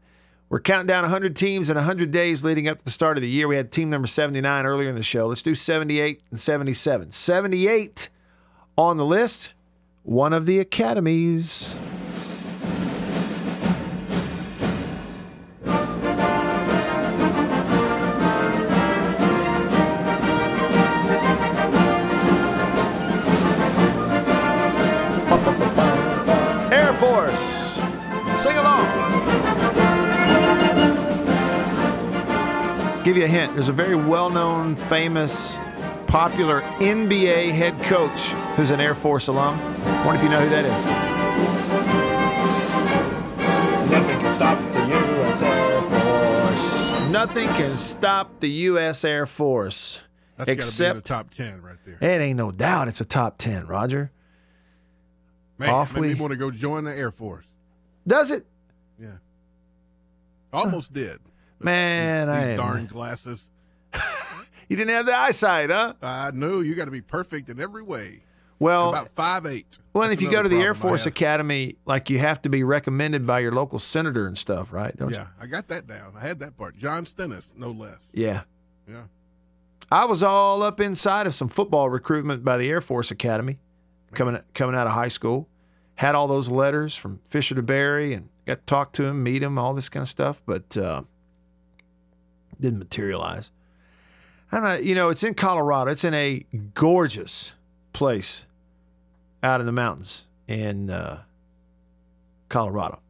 [0.48, 3.28] We're counting down 100 teams in 100 days leading up to the start of the
[3.28, 3.46] year.
[3.46, 5.28] We had team number 79 earlier in the show.
[5.28, 7.12] Let's do 78 and 77.
[7.12, 8.08] 78
[8.76, 9.52] on the list,
[10.02, 11.76] one of the academies.
[27.20, 27.80] Air Force.
[28.40, 28.86] Sing along.
[33.04, 33.54] Give you a hint.
[33.54, 35.58] There's a very well known, famous,
[36.06, 39.58] popular NBA head coach who's an Air Force alum.
[40.04, 40.84] Wonder if you know who that is.
[43.90, 45.42] Nothing can stop the U.S.
[45.42, 46.92] Air Force.
[47.10, 49.04] Nothing can stop the U.S.
[49.04, 50.00] Air Force.
[50.36, 51.98] That's got to be in the top ten right there.
[52.00, 54.10] it ain't no doubt it's a top 10, Roger.
[55.60, 57.44] Man, Off made we- me want to go join the Air Force.
[58.06, 58.46] Does it?
[58.98, 59.18] Yeah,
[60.52, 61.20] almost did.
[61.58, 63.44] Man, These I darn glasses.
[64.70, 65.94] You didn't have the eyesight, huh?
[66.00, 68.20] I knew you got to be perfect in every way.
[68.60, 69.66] Well, about five eight.
[69.92, 72.62] Well, and if you go to the Air Force Academy, like you have to be
[72.62, 74.96] recommended by your local senator and stuff, right?
[74.96, 76.12] Don't yeah, I got that down.
[76.16, 76.78] I had that part.
[76.78, 77.98] John Stennis, no less.
[78.12, 78.42] Yeah.
[78.88, 79.02] Yeah.
[79.90, 83.58] I was all up inside of some football recruitment by the Air Force Academy,
[84.14, 85.48] coming coming out of high school.
[85.96, 89.58] Had all those letters from Fisher DeBerry, and got to talk to him, meet him,
[89.58, 91.02] all this kind of stuff, but uh,
[92.58, 93.50] didn't materialize.
[94.50, 94.76] I don't know.
[94.76, 95.90] You know, it's in Colorado.
[95.90, 96.44] It's in a
[96.74, 97.52] gorgeous
[97.92, 98.46] place
[99.42, 101.22] out in the mountains in uh,
[102.48, 103.00] Colorado.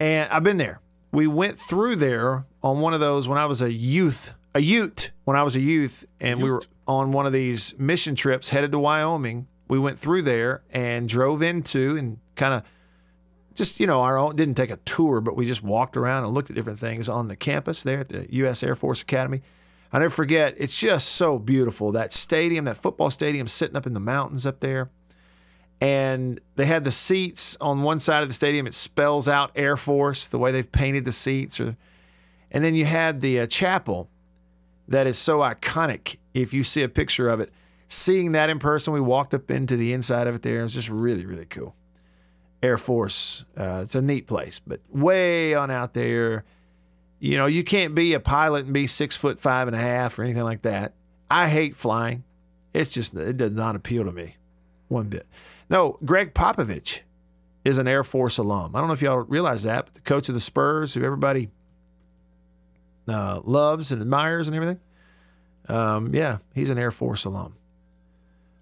[0.00, 0.80] And I've been there.
[1.12, 5.12] We went through there on one of those when I was a youth, a Ute,
[5.24, 8.72] when I was a youth, and we were on one of these mission trips headed
[8.72, 9.46] to Wyoming.
[9.68, 12.62] We went through there and drove into and kind of
[13.54, 16.34] just, you know, our own, didn't take a tour, but we just walked around and
[16.34, 18.62] looked at different things on the campus there at the U.S.
[18.62, 19.42] Air Force Academy.
[19.92, 21.92] I never forget, it's just so beautiful.
[21.92, 24.90] That stadium, that football stadium sitting up in the mountains up there.
[25.80, 28.66] And they had the seats on one side of the stadium.
[28.66, 31.60] It spells out Air Force, the way they've painted the seats.
[31.60, 31.76] Or,
[32.50, 34.08] and then you had the uh, chapel
[34.88, 36.16] that is so iconic.
[36.42, 37.50] If you see a picture of it,
[37.88, 40.60] seeing that in person, we walked up into the inside of it there.
[40.60, 41.74] It was just really, really cool.
[42.62, 46.44] Air Force, uh, it's a neat place, but way on out there.
[47.18, 50.18] You know, you can't be a pilot and be six foot five and a half
[50.18, 50.94] or anything like that.
[51.30, 52.24] I hate flying.
[52.74, 54.36] It's just, it does not appeal to me
[54.88, 55.26] one bit.
[55.70, 57.00] No, Gregg Popovich
[57.64, 58.76] is an Air Force alum.
[58.76, 61.50] I don't know if y'all realize that, but the coach of the Spurs, who everybody
[63.08, 64.80] uh, loves and admires and everything.
[65.68, 67.56] Um, yeah, he's an Air Force alum.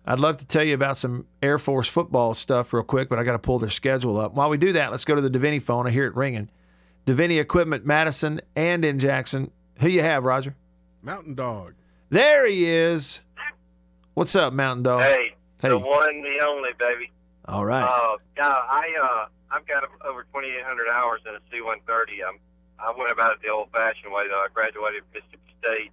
[0.07, 3.25] I'd love to tell you about some Air Force football stuff real quick, but I
[3.25, 4.35] got to pull their schedule up.
[4.35, 5.87] While we do that, let's go to the Davini phone.
[5.87, 6.51] I hear it ringing.
[7.07, 9.51] Davini Equipment, Madison and in Jackson.
[9.81, 10.55] Who you have, Roger?
[11.03, 11.75] Mountain Dog.
[12.11, 13.21] There he is.
[14.15, 15.03] What's up, Mountain Dog?
[15.03, 15.71] Hey, Hey.
[15.71, 17.11] the one, the only, baby.
[17.47, 17.83] All right.
[17.83, 22.27] Uh, yeah, I uh, I've got over 2,800 hours in a C-130.
[22.29, 22.39] I'm,
[22.79, 24.41] I went about it the old-fashioned way, though.
[24.45, 25.93] I graduated from Mississippi State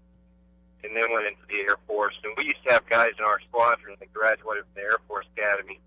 [0.83, 2.15] and then went into the Air Force.
[2.23, 5.25] And we used to have guys in our squadron that graduated from the Air Force
[5.37, 5.79] Academy.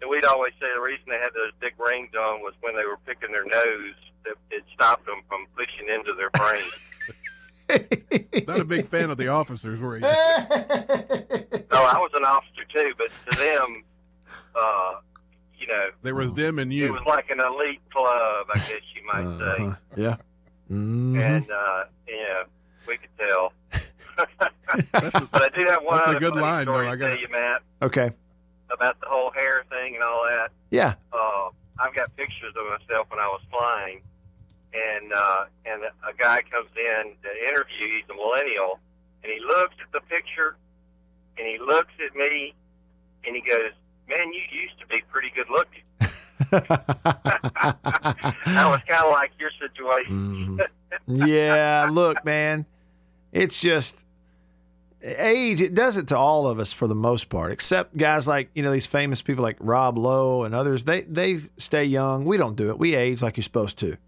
[0.00, 2.84] And we'd always say the reason they had those big rings on was when they
[2.84, 3.94] were picking their nose,
[4.24, 6.64] that it stopped them from pushing into their brain.
[8.46, 10.02] Not a big fan of the officers, were you?
[11.74, 13.82] No, I was an officer too, but to them,
[14.54, 14.94] uh,
[15.58, 16.86] you know, They were them and you.
[16.86, 19.64] it was like an elite club, I guess you might say.
[19.64, 19.76] Uh-huh.
[19.96, 20.16] Yeah.
[20.70, 21.20] Mhm.
[21.20, 22.44] And uh, yeah,
[22.86, 23.52] we could tell.
[24.90, 26.92] but I do have one that's a other good funny line, story though.
[26.92, 28.10] I to tell you, Matt, Okay.
[28.72, 30.50] about the whole hair thing and all that.
[30.70, 30.94] Yeah.
[31.12, 34.00] Uh, I've got pictures of myself when I was flying,
[34.72, 37.98] and uh, and a guy comes in to interview.
[37.98, 38.78] He's a millennial,
[39.22, 40.56] and he looks at the picture,
[41.38, 42.54] and he looks at me,
[43.26, 43.72] and he goes,
[44.08, 45.82] "Man, you used to be pretty good looking."
[46.50, 50.60] that was kind of like your situation.
[51.06, 52.66] yeah, look, man,
[53.34, 54.04] it's just
[55.02, 55.60] age.
[55.60, 58.62] It does it to all of us for the most part, except guys like you
[58.62, 60.84] know these famous people like Rob Lowe and others.
[60.84, 62.24] They they stay young.
[62.24, 62.78] We don't do it.
[62.78, 63.98] We age like you're supposed to.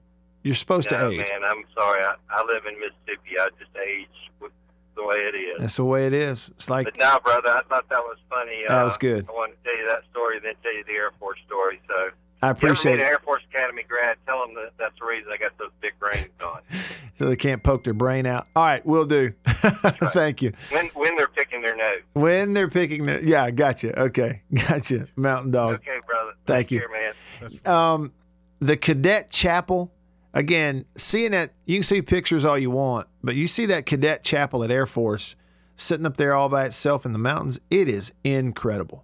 [0.43, 1.29] You're supposed no, to age.
[1.29, 2.05] man, I'm sorry.
[2.05, 3.37] I, I live in Mississippi.
[3.39, 4.07] I just age
[4.41, 4.53] with
[4.95, 5.57] the way it is.
[5.59, 6.51] That's the way it is.
[6.51, 8.63] It's like But now, brother, I thought that was funny.
[8.69, 9.27] That uh, was good.
[9.29, 11.81] I wanted to tell you that story, and then tell you the Air Force story.
[11.89, 12.11] So,
[12.43, 13.11] I if you ever appreciate meet an it.
[13.11, 16.29] Air Force Academy grad, tell them that that's the reason I got those big brains
[16.45, 16.61] on.
[17.15, 18.47] so they can't poke their brain out.
[18.55, 19.33] All right, we'll do.
[19.47, 20.53] Thank you.
[20.71, 22.03] When when they're picking their nose.
[22.13, 23.99] When they're picking the yeah, gotcha.
[23.99, 25.09] Okay, gotcha.
[25.17, 25.77] Mountain dog.
[25.77, 26.33] Okay, brother.
[26.47, 26.81] Thank Take you.
[26.81, 27.67] care, man.
[27.67, 28.13] Um,
[28.61, 29.93] the cadet chapel.
[30.35, 34.23] Again, seeing that you can see pictures all you want, but you see that cadet
[34.23, 35.35] chapel at Air Force
[35.77, 37.59] sitting up there all by itself in the mountains.
[37.71, 39.03] It is incredible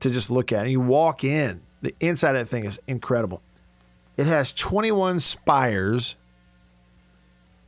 [0.00, 0.62] to just look at.
[0.62, 3.42] And you walk in, the inside of that thing is incredible.
[4.16, 6.16] It has 21 spires.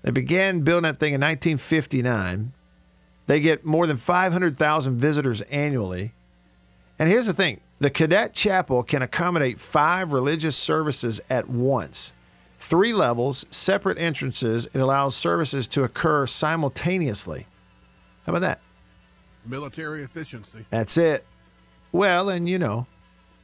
[0.03, 2.53] They began building that thing in 1959.
[3.27, 6.13] They get more than 500,000 visitors annually.
[6.99, 12.15] And here's the thing the cadet chapel can accommodate five religious services at once.
[12.59, 14.67] Three levels, separate entrances.
[14.73, 17.47] It allows services to occur simultaneously.
[18.25, 18.61] How about that?
[19.45, 20.65] Military efficiency.
[20.71, 21.27] That's it.
[21.93, 22.87] Well, and you know,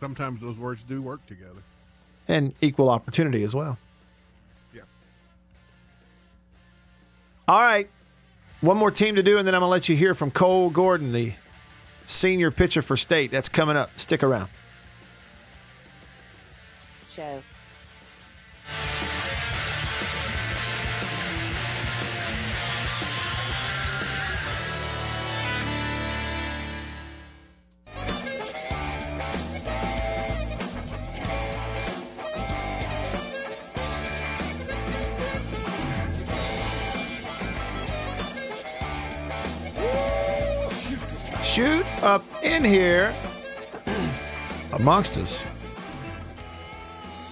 [0.02, 1.62] Sometimes those words do work together.
[2.26, 3.78] and equal opportunity as well.
[4.74, 4.80] Yeah.
[7.46, 7.88] All right.
[8.62, 10.70] One more team to do, and then I'm going to let you hear from Cole
[10.70, 11.34] Gordon, the
[12.06, 13.30] senior pitcher for state.
[13.30, 13.90] That's coming up.
[13.96, 14.48] Stick around.
[17.08, 17.40] Show.
[42.02, 43.14] Up in here
[44.72, 45.44] amongst us.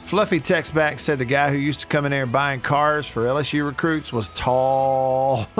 [0.04, 3.24] Fluffy text back said the guy who used to come in there buying cars for
[3.24, 5.46] LSU recruits was tall.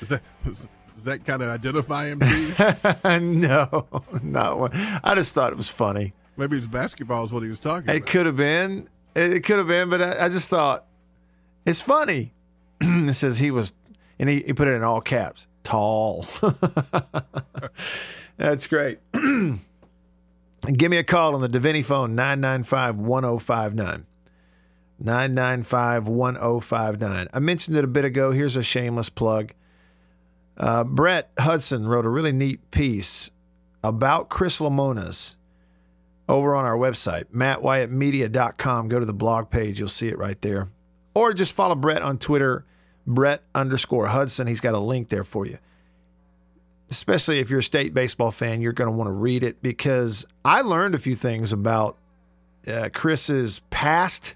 [0.00, 0.68] is that, does
[1.04, 2.20] that kind of identify him
[3.40, 3.86] no,
[4.22, 4.70] not one.
[5.02, 6.12] I just thought it was funny.
[6.36, 8.08] Maybe it's basketball is what he was talking It about.
[8.08, 8.88] could have been.
[9.14, 10.86] It, it could have been, but I, I just thought
[11.66, 12.32] it's funny.
[12.80, 13.74] it says he was,
[14.20, 15.48] and he, he put it in all caps.
[15.64, 16.26] Tall.
[18.36, 18.98] That's great.
[19.12, 24.06] Give me a call on the Davini phone, 995 1059.
[24.98, 27.28] 995 1059.
[27.32, 28.30] I mentioned it a bit ago.
[28.30, 29.54] Here's a shameless plug.
[30.58, 33.30] Uh, Brett Hudson wrote a really neat piece
[33.82, 35.36] about Chris Lemonis
[36.28, 38.88] over on our website, mattwyattmedia.com.
[38.88, 40.68] Go to the blog page, you'll see it right there.
[41.14, 42.66] Or just follow Brett on Twitter,
[43.14, 44.46] Brett underscore Hudson.
[44.46, 45.58] He's got a link there for you.
[46.90, 50.26] Especially if you're a state baseball fan, you're going to want to read it because
[50.44, 51.96] I learned a few things about
[52.66, 54.34] uh, Chris's past,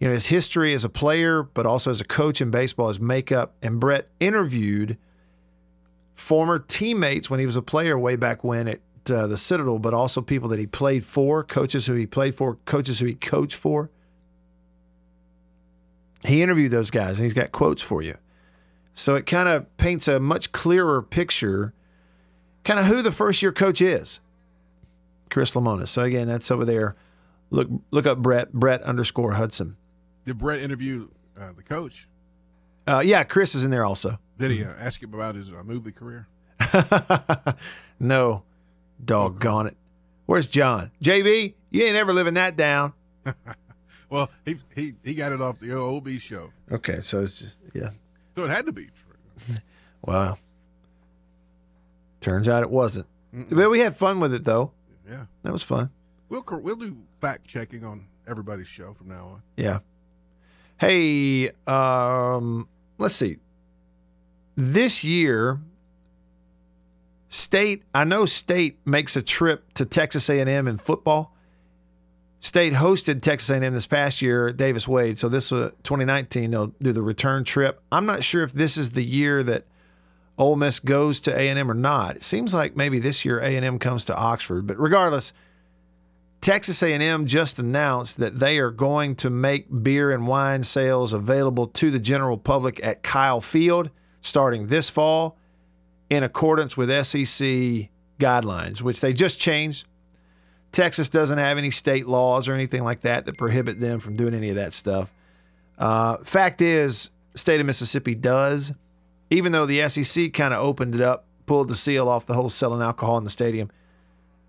[0.00, 2.98] you know, his history as a player, but also as a coach in baseball, his
[2.98, 3.54] makeup.
[3.62, 4.98] And Brett interviewed
[6.14, 9.94] former teammates when he was a player way back when at uh, the Citadel, but
[9.94, 13.54] also people that he played for, coaches who he played for, coaches who he coached
[13.54, 13.90] for.
[16.26, 18.16] He interviewed those guys and he's got quotes for you.
[18.94, 21.74] So it kind of paints a much clearer picture,
[22.64, 24.20] kind of who the first year coach is.
[25.30, 25.88] Chris Lemonis.
[25.88, 26.96] So again, that's over there.
[27.50, 29.76] Look look up Brett, Brett underscore Hudson.
[30.24, 31.08] Did Brett interview
[31.38, 32.08] uh, the coach?
[32.86, 34.18] Uh, yeah, Chris is in there also.
[34.38, 36.26] Did he uh, ask him about his uh, movie career?
[38.00, 38.42] no,
[39.04, 39.76] doggone it.
[40.26, 40.90] Where's John?
[41.02, 42.92] JB, you ain't ever living that down.
[44.10, 47.90] Well, he he he got it off the OB show, Okay, so it's just yeah.
[48.36, 48.88] so it had to be.
[50.02, 50.38] Wow.
[52.20, 53.06] Turns out it wasn't.
[53.32, 54.70] But we had fun with it though.
[55.08, 55.90] Yeah, That was fun.
[56.28, 59.42] we'll we'll do fact checking on everybody's show from now on.
[59.56, 59.78] Yeah.
[60.78, 63.38] Hey, um, let's see.
[64.56, 65.58] This year,
[67.28, 67.82] State.
[67.94, 71.32] I know State makes a trip to Texas A&M in football.
[72.46, 76.52] State hosted Texas A&M this past year Davis Wade, so this uh, was 2019.
[76.52, 77.82] They'll do the return trip.
[77.90, 79.64] I'm not sure if this is the year that
[80.38, 82.14] Ole Miss goes to A&M or not.
[82.14, 85.32] It seems like maybe this year A&M comes to Oxford, but regardless,
[86.40, 91.66] Texas A&M just announced that they are going to make beer and wine sales available
[91.66, 93.90] to the general public at Kyle Field
[94.20, 95.36] starting this fall
[96.08, 97.90] in accordance with SEC
[98.20, 99.84] guidelines, which they just changed.
[100.72, 104.34] Texas doesn't have any state laws or anything like that that prohibit them from doing
[104.34, 105.12] any of that stuff.
[105.78, 108.72] Uh, fact is, state of Mississippi does,
[109.30, 112.50] even though the SEC kind of opened it up, pulled the seal off the whole
[112.50, 113.70] selling alcohol in the stadium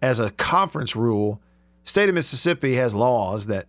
[0.01, 1.41] as a conference rule.
[1.83, 3.67] State of Mississippi has laws that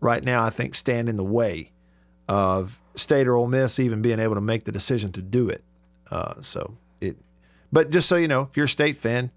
[0.00, 1.72] right now I think stand in the way
[2.28, 5.62] of State or Ole Miss even being able to make the decision to do it.
[6.10, 7.16] Uh, so it,
[7.72, 9.30] but just so you know, if you're a state fan,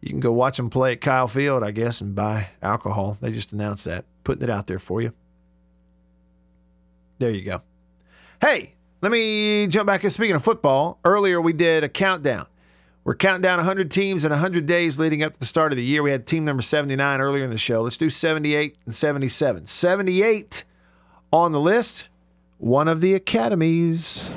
[0.00, 3.18] you can go watch them play at Kyle Field, I guess, and buy alcohol.
[3.20, 5.12] They just announced that, putting it out there for you.
[7.18, 7.62] There you go.
[8.40, 10.02] Hey, let me jump back.
[10.04, 10.10] In.
[10.10, 12.46] Speaking of football, earlier we did a countdown.
[13.04, 15.84] We're counting down 100 teams in 100 days leading up to the start of the
[15.84, 16.02] year.
[16.02, 17.82] We had team number 79 earlier in the show.
[17.82, 19.66] Let's do 78 and 77.
[19.66, 20.64] 78
[21.32, 22.08] on the list,
[22.58, 24.30] one of the academies.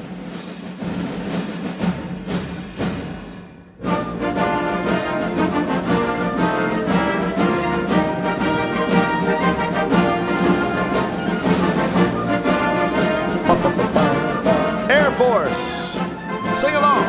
[15.54, 16.60] Air Force.
[16.60, 17.04] Sing along.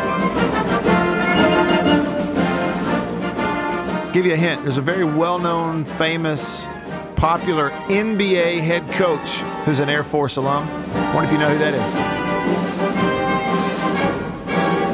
[4.12, 4.62] Give you a hint.
[4.62, 6.68] There's a very well known, famous,
[7.16, 10.68] popular NBA head coach who's an Air Force alum.
[11.14, 11.94] Wonder if you know who that is.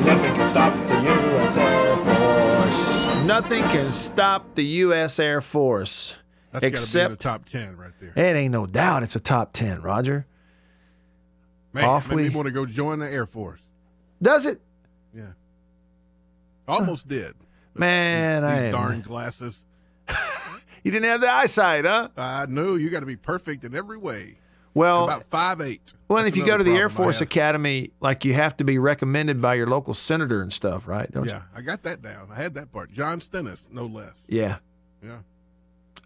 [0.06, 1.56] Nothing can stop the U.S.
[1.58, 3.08] Air Force.
[3.26, 5.18] Nothing can stop the U.S.
[5.18, 6.16] Air Force.
[6.52, 8.12] That's got to be in the except top ten right there.
[8.16, 10.26] it ain't no doubt it's a top 10, Roger.
[11.72, 13.60] Man, Off made we- me want to go join the Air Force.
[14.22, 14.60] Does it?
[15.14, 15.32] Yeah,
[16.68, 17.34] almost did.
[17.74, 19.58] Man, These I am- darn glasses.
[20.82, 22.08] You didn't have the eyesight, huh?
[22.16, 24.38] I know you got to be perfect in every way.
[24.72, 25.92] Well, about five eight.
[26.08, 28.78] Well, and if you go to the Air Force Academy, like you have to be
[28.78, 31.10] recommended by your local senator and stuff, right?
[31.12, 32.28] Don't yeah, I got that down.
[32.32, 32.90] I had that part.
[32.94, 34.14] John Stennis, no less.
[34.26, 34.56] Yeah.
[35.04, 35.18] Yeah.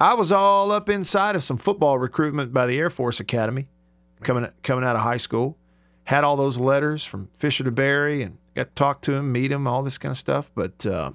[0.00, 3.68] I was all up inside of some football recruitment by the Air Force Academy
[4.24, 5.56] coming coming out of high school.
[6.04, 9.66] Had all those letters from Fisher DeBerry and got to talk to him, meet him,
[9.66, 11.12] all this kind of stuff, but uh,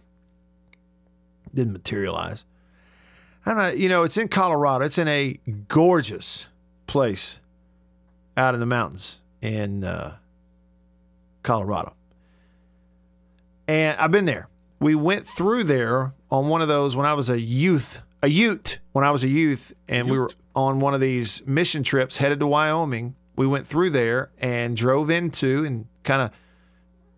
[1.54, 2.46] didn't materialize.
[3.46, 4.86] I don't know, you know, it's in Colorado.
[4.86, 6.48] It's in a gorgeous
[6.88, 7.40] place
[8.36, 10.18] out in the mountains in uh,
[11.44, 11.96] Colorado.
[13.68, 14.50] And I've been there.
[14.80, 18.80] We went through there on one of those when I was a youth, a Ute,
[18.92, 22.40] when I was a youth, and we were on one of these mission trips headed
[22.40, 23.16] to Wyoming.
[23.36, 26.32] We went through there and drove into and kind of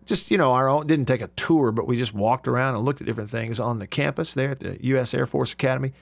[0.04, 2.84] just, you know, our own, didn't take a tour, but we just walked around and
[2.84, 5.14] looked at different things on the campus there at the U.S.
[5.14, 5.92] Air Force Academy.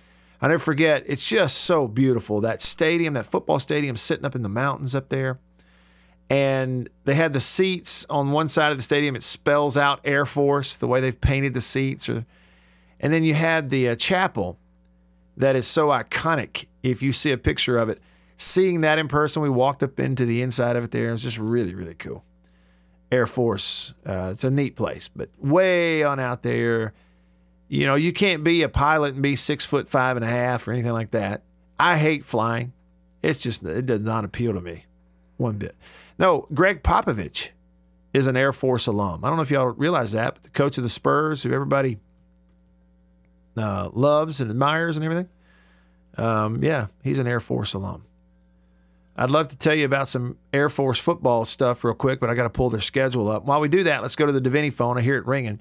[0.40, 2.40] I never forget, it's just so beautiful.
[2.40, 5.38] That stadium, that football stadium sitting up in the mountains up there
[6.30, 9.16] and they had the seats on one side of the stadium.
[9.16, 12.24] It spells out Air Force the way they've painted the seats, or,
[13.00, 14.59] and then you had the uh, chapel
[15.36, 16.66] that is so iconic.
[16.82, 18.00] If you see a picture of it,
[18.36, 20.90] seeing that in person, we walked up into the inside of it.
[20.90, 22.24] There, it was just really, really cool.
[23.12, 26.92] Air Force, uh, it's a neat place, but way on out there.
[27.68, 30.66] You know, you can't be a pilot and be six foot five and a half
[30.66, 31.42] or anything like that.
[31.78, 32.72] I hate flying.
[33.22, 34.86] It's just it does not appeal to me
[35.36, 35.74] one bit.
[36.18, 37.50] No, Gregg Popovich
[38.12, 39.24] is an Air Force alum.
[39.24, 41.98] I don't know if y'all realize that, but the coach of the Spurs, who everybody
[43.56, 45.28] uh, loves and admires and everything.
[46.16, 48.04] Um, yeah, he's an Air Force alum.
[49.16, 52.34] I'd love to tell you about some Air Force football stuff real quick, but I
[52.34, 53.44] got to pull their schedule up.
[53.44, 54.96] While we do that, let's go to the Davini phone.
[54.96, 55.60] I hear it ringing.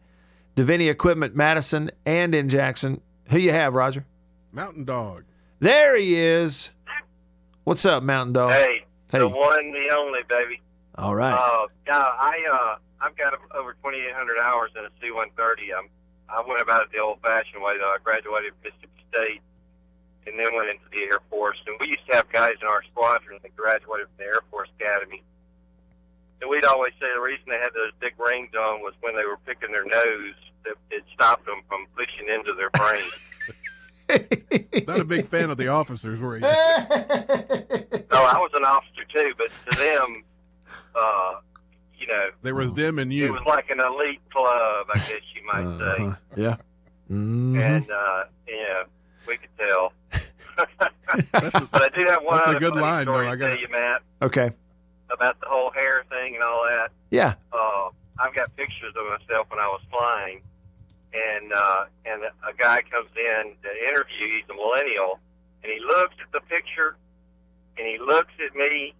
[0.55, 3.01] Davini Equipment, Madison and in Jackson.
[3.29, 4.05] Who you have, Roger?
[4.51, 5.23] Mountain Dog.
[5.59, 6.71] There he is.
[7.63, 8.51] What's up, Mountain Dog?
[8.51, 9.19] Hey, Hey.
[9.19, 10.61] the one, the only, baby.
[10.95, 11.33] All right.
[11.33, 12.75] Uh, yeah, I uh,
[13.05, 15.77] I've got over 2,800 hours in a C-130.
[15.77, 15.89] I'm,
[16.29, 17.77] I went about it the old-fashioned way.
[17.77, 19.41] Though I graduated from Mississippi State,
[20.27, 21.57] and then went into the Air Force.
[21.65, 24.69] And we used to have guys in our squadron that graduated from the Air Force
[24.79, 25.23] Academy.
[26.41, 29.25] And we'd always say the reason they had those big rings on was when they
[29.25, 33.09] were picking their nose, that it stopped them from pushing into their brain.
[34.87, 36.41] Not a big fan of the officers, were you?
[36.41, 36.47] No,
[38.11, 40.23] I was an officer too, but to them,
[40.95, 41.48] uh, you
[42.09, 43.27] know, They were them and you.
[43.27, 46.03] it was like an elite club, I guess you might say.
[46.03, 46.15] Uh-huh.
[46.35, 46.55] Yeah.
[47.09, 47.59] Mhm.
[47.61, 48.83] And uh, yeah,
[49.27, 49.93] we could tell.
[50.77, 50.91] but
[51.81, 53.13] I do have one that's a other good funny line, though.
[53.13, 54.51] story I to gotta- tell you, Matt, Okay.
[55.11, 56.91] about the whole hair thing and all that.
[57.11, 57.33] Yeah.
[57.53, 57.89] Uh,
[58.19, 60.41] I've got pictures of myself when I was flying,
[61.13, 64.37] and uh, and a guy comes in to interview.
[64.37, 65.19] He's a millennial,
[65.63, 66.97] and he looks at the picture,
[67.77, 68.93] and he looks at me,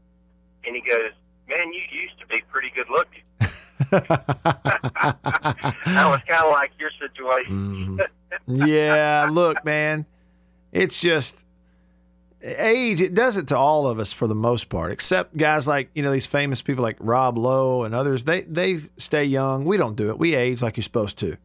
[0.66, 1.12] and he goes,
[1.50, 3.24] "Man, you used to be pretty good looking."
[3.90, 5.16] that
[5.86, 7.98] was kind of like your situation.
[7.98, 8.66] Mm-hmm.
[8.66, 10.06] yeah, look, man,
[10.72, 11.46] it's just
[12.44, 13.02] age.
[13.02, 16.04] It does it to all of us for the most part, except guys like you
[16.04, 18.24] know these famous people like Rob Lowe and others.
[18.26, 19.66] They they stay young.
[19.66, 20.20] We don't do it.
[20.20, 21.38] We age like you're supposed to.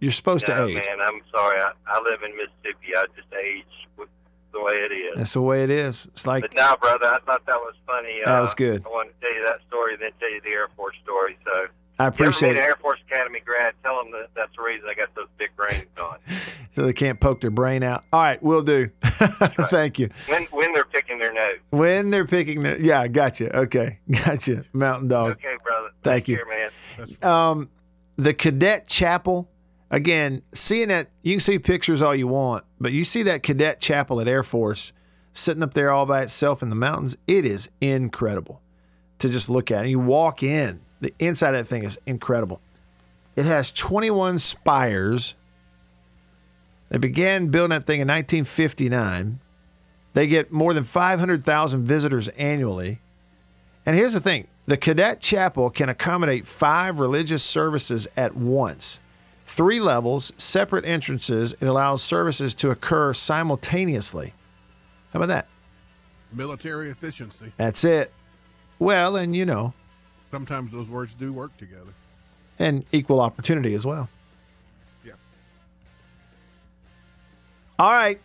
[0.00, 0.86] You're supposed no, to age.
[0.86, 1.60] man, I'm sorry.
[1.60, 2.94] I, I live in Mississippi.
[2.96, 4.08] I just age with
[4.52, 5.16] the way it is.
[5.16, 6.06] That's the way it is.
[6.06, 8.20] It's like But now, brother, I thought that was funny.
[8.24, 8.84] That uh, was good.
[8.84, 11.38] I wanted to tell you that story, then tell you the Air Force story.
[11.44, 11.50] So
[11.98, 12.60] I if you ever appreciate it.
[12.60, 15.86] Air Force Academy grad, tell them that that's the reason I got those big brains
[16.00, 16.18] on.
[16.72, 18.04] so they can't poke their brain out.
[18.12, 18.90] All right, we'll do.
[19.02, 20.10] Thank you.
[20.26, 21.58] When when they're picking their nose.
[21.70, 23.56] When they're picking the yeah, gotcha.
[23.56, 24.64] Okay, gotcha.
[24.72, 25.32] Mountain dog.
[25.32, 25.88] Okay, brother.
[26.02, 26.36] Thank Take you.
[26.36, 26.70] care,
[27.22, 27.22] man.
[27.22, 27.70] Um,
[28.16, 29.50] the cadet chapel.
[29.90, 33.80] Again, seeing that you can see pictures all you want, but you see that cadet
[33.80, 34.92] chapel at Air Force
[35.32, 37.16] sitting up there all by itself in the mountains.
[37.26, 38.60] It is incredible
[39.20, 39.82] to just look at.
[39.82, 42.60] And you walk in, the inside of that thing is incredible.
[43.36, 45.34] It has 21 spires.
[46.90, 49.40] They began building that thing in 1959.
[50.14, 53.00] They get more than 500,000 visitors annually.
[53.86, 59.00] And here's the thing the cadet chapel can accommodate five religious services at once.
[59.48, 61.54] Three levels, separate entrances.
[61.58, 64.34] It allows services to occur simultaneously.
[65.14, 65.48] How about that?
[66.30, 67.50] Military efficiency.
[67.56, 68.12] That's it.
[68.78, 69.72] Well, and you know,
[70.30, 71.94] Sometimes those words do work together.
[72.58, 74.10] and equal opportunity as well.
[75.02, 75.12] Yeah.
[77.78, 78.20] All right.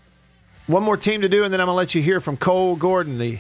[0.67, 2.76] One more team to do, and then I'm going to let you hear from Cole
[2.76, 3.39] Gordon, the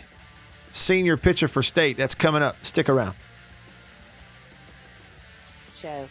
[0.71, 1.97] senior pitcher for state.
[1.97, 2.65] That's coming up.
[2.65, 3.15] Stick around.
[5.75, 6.07] Show.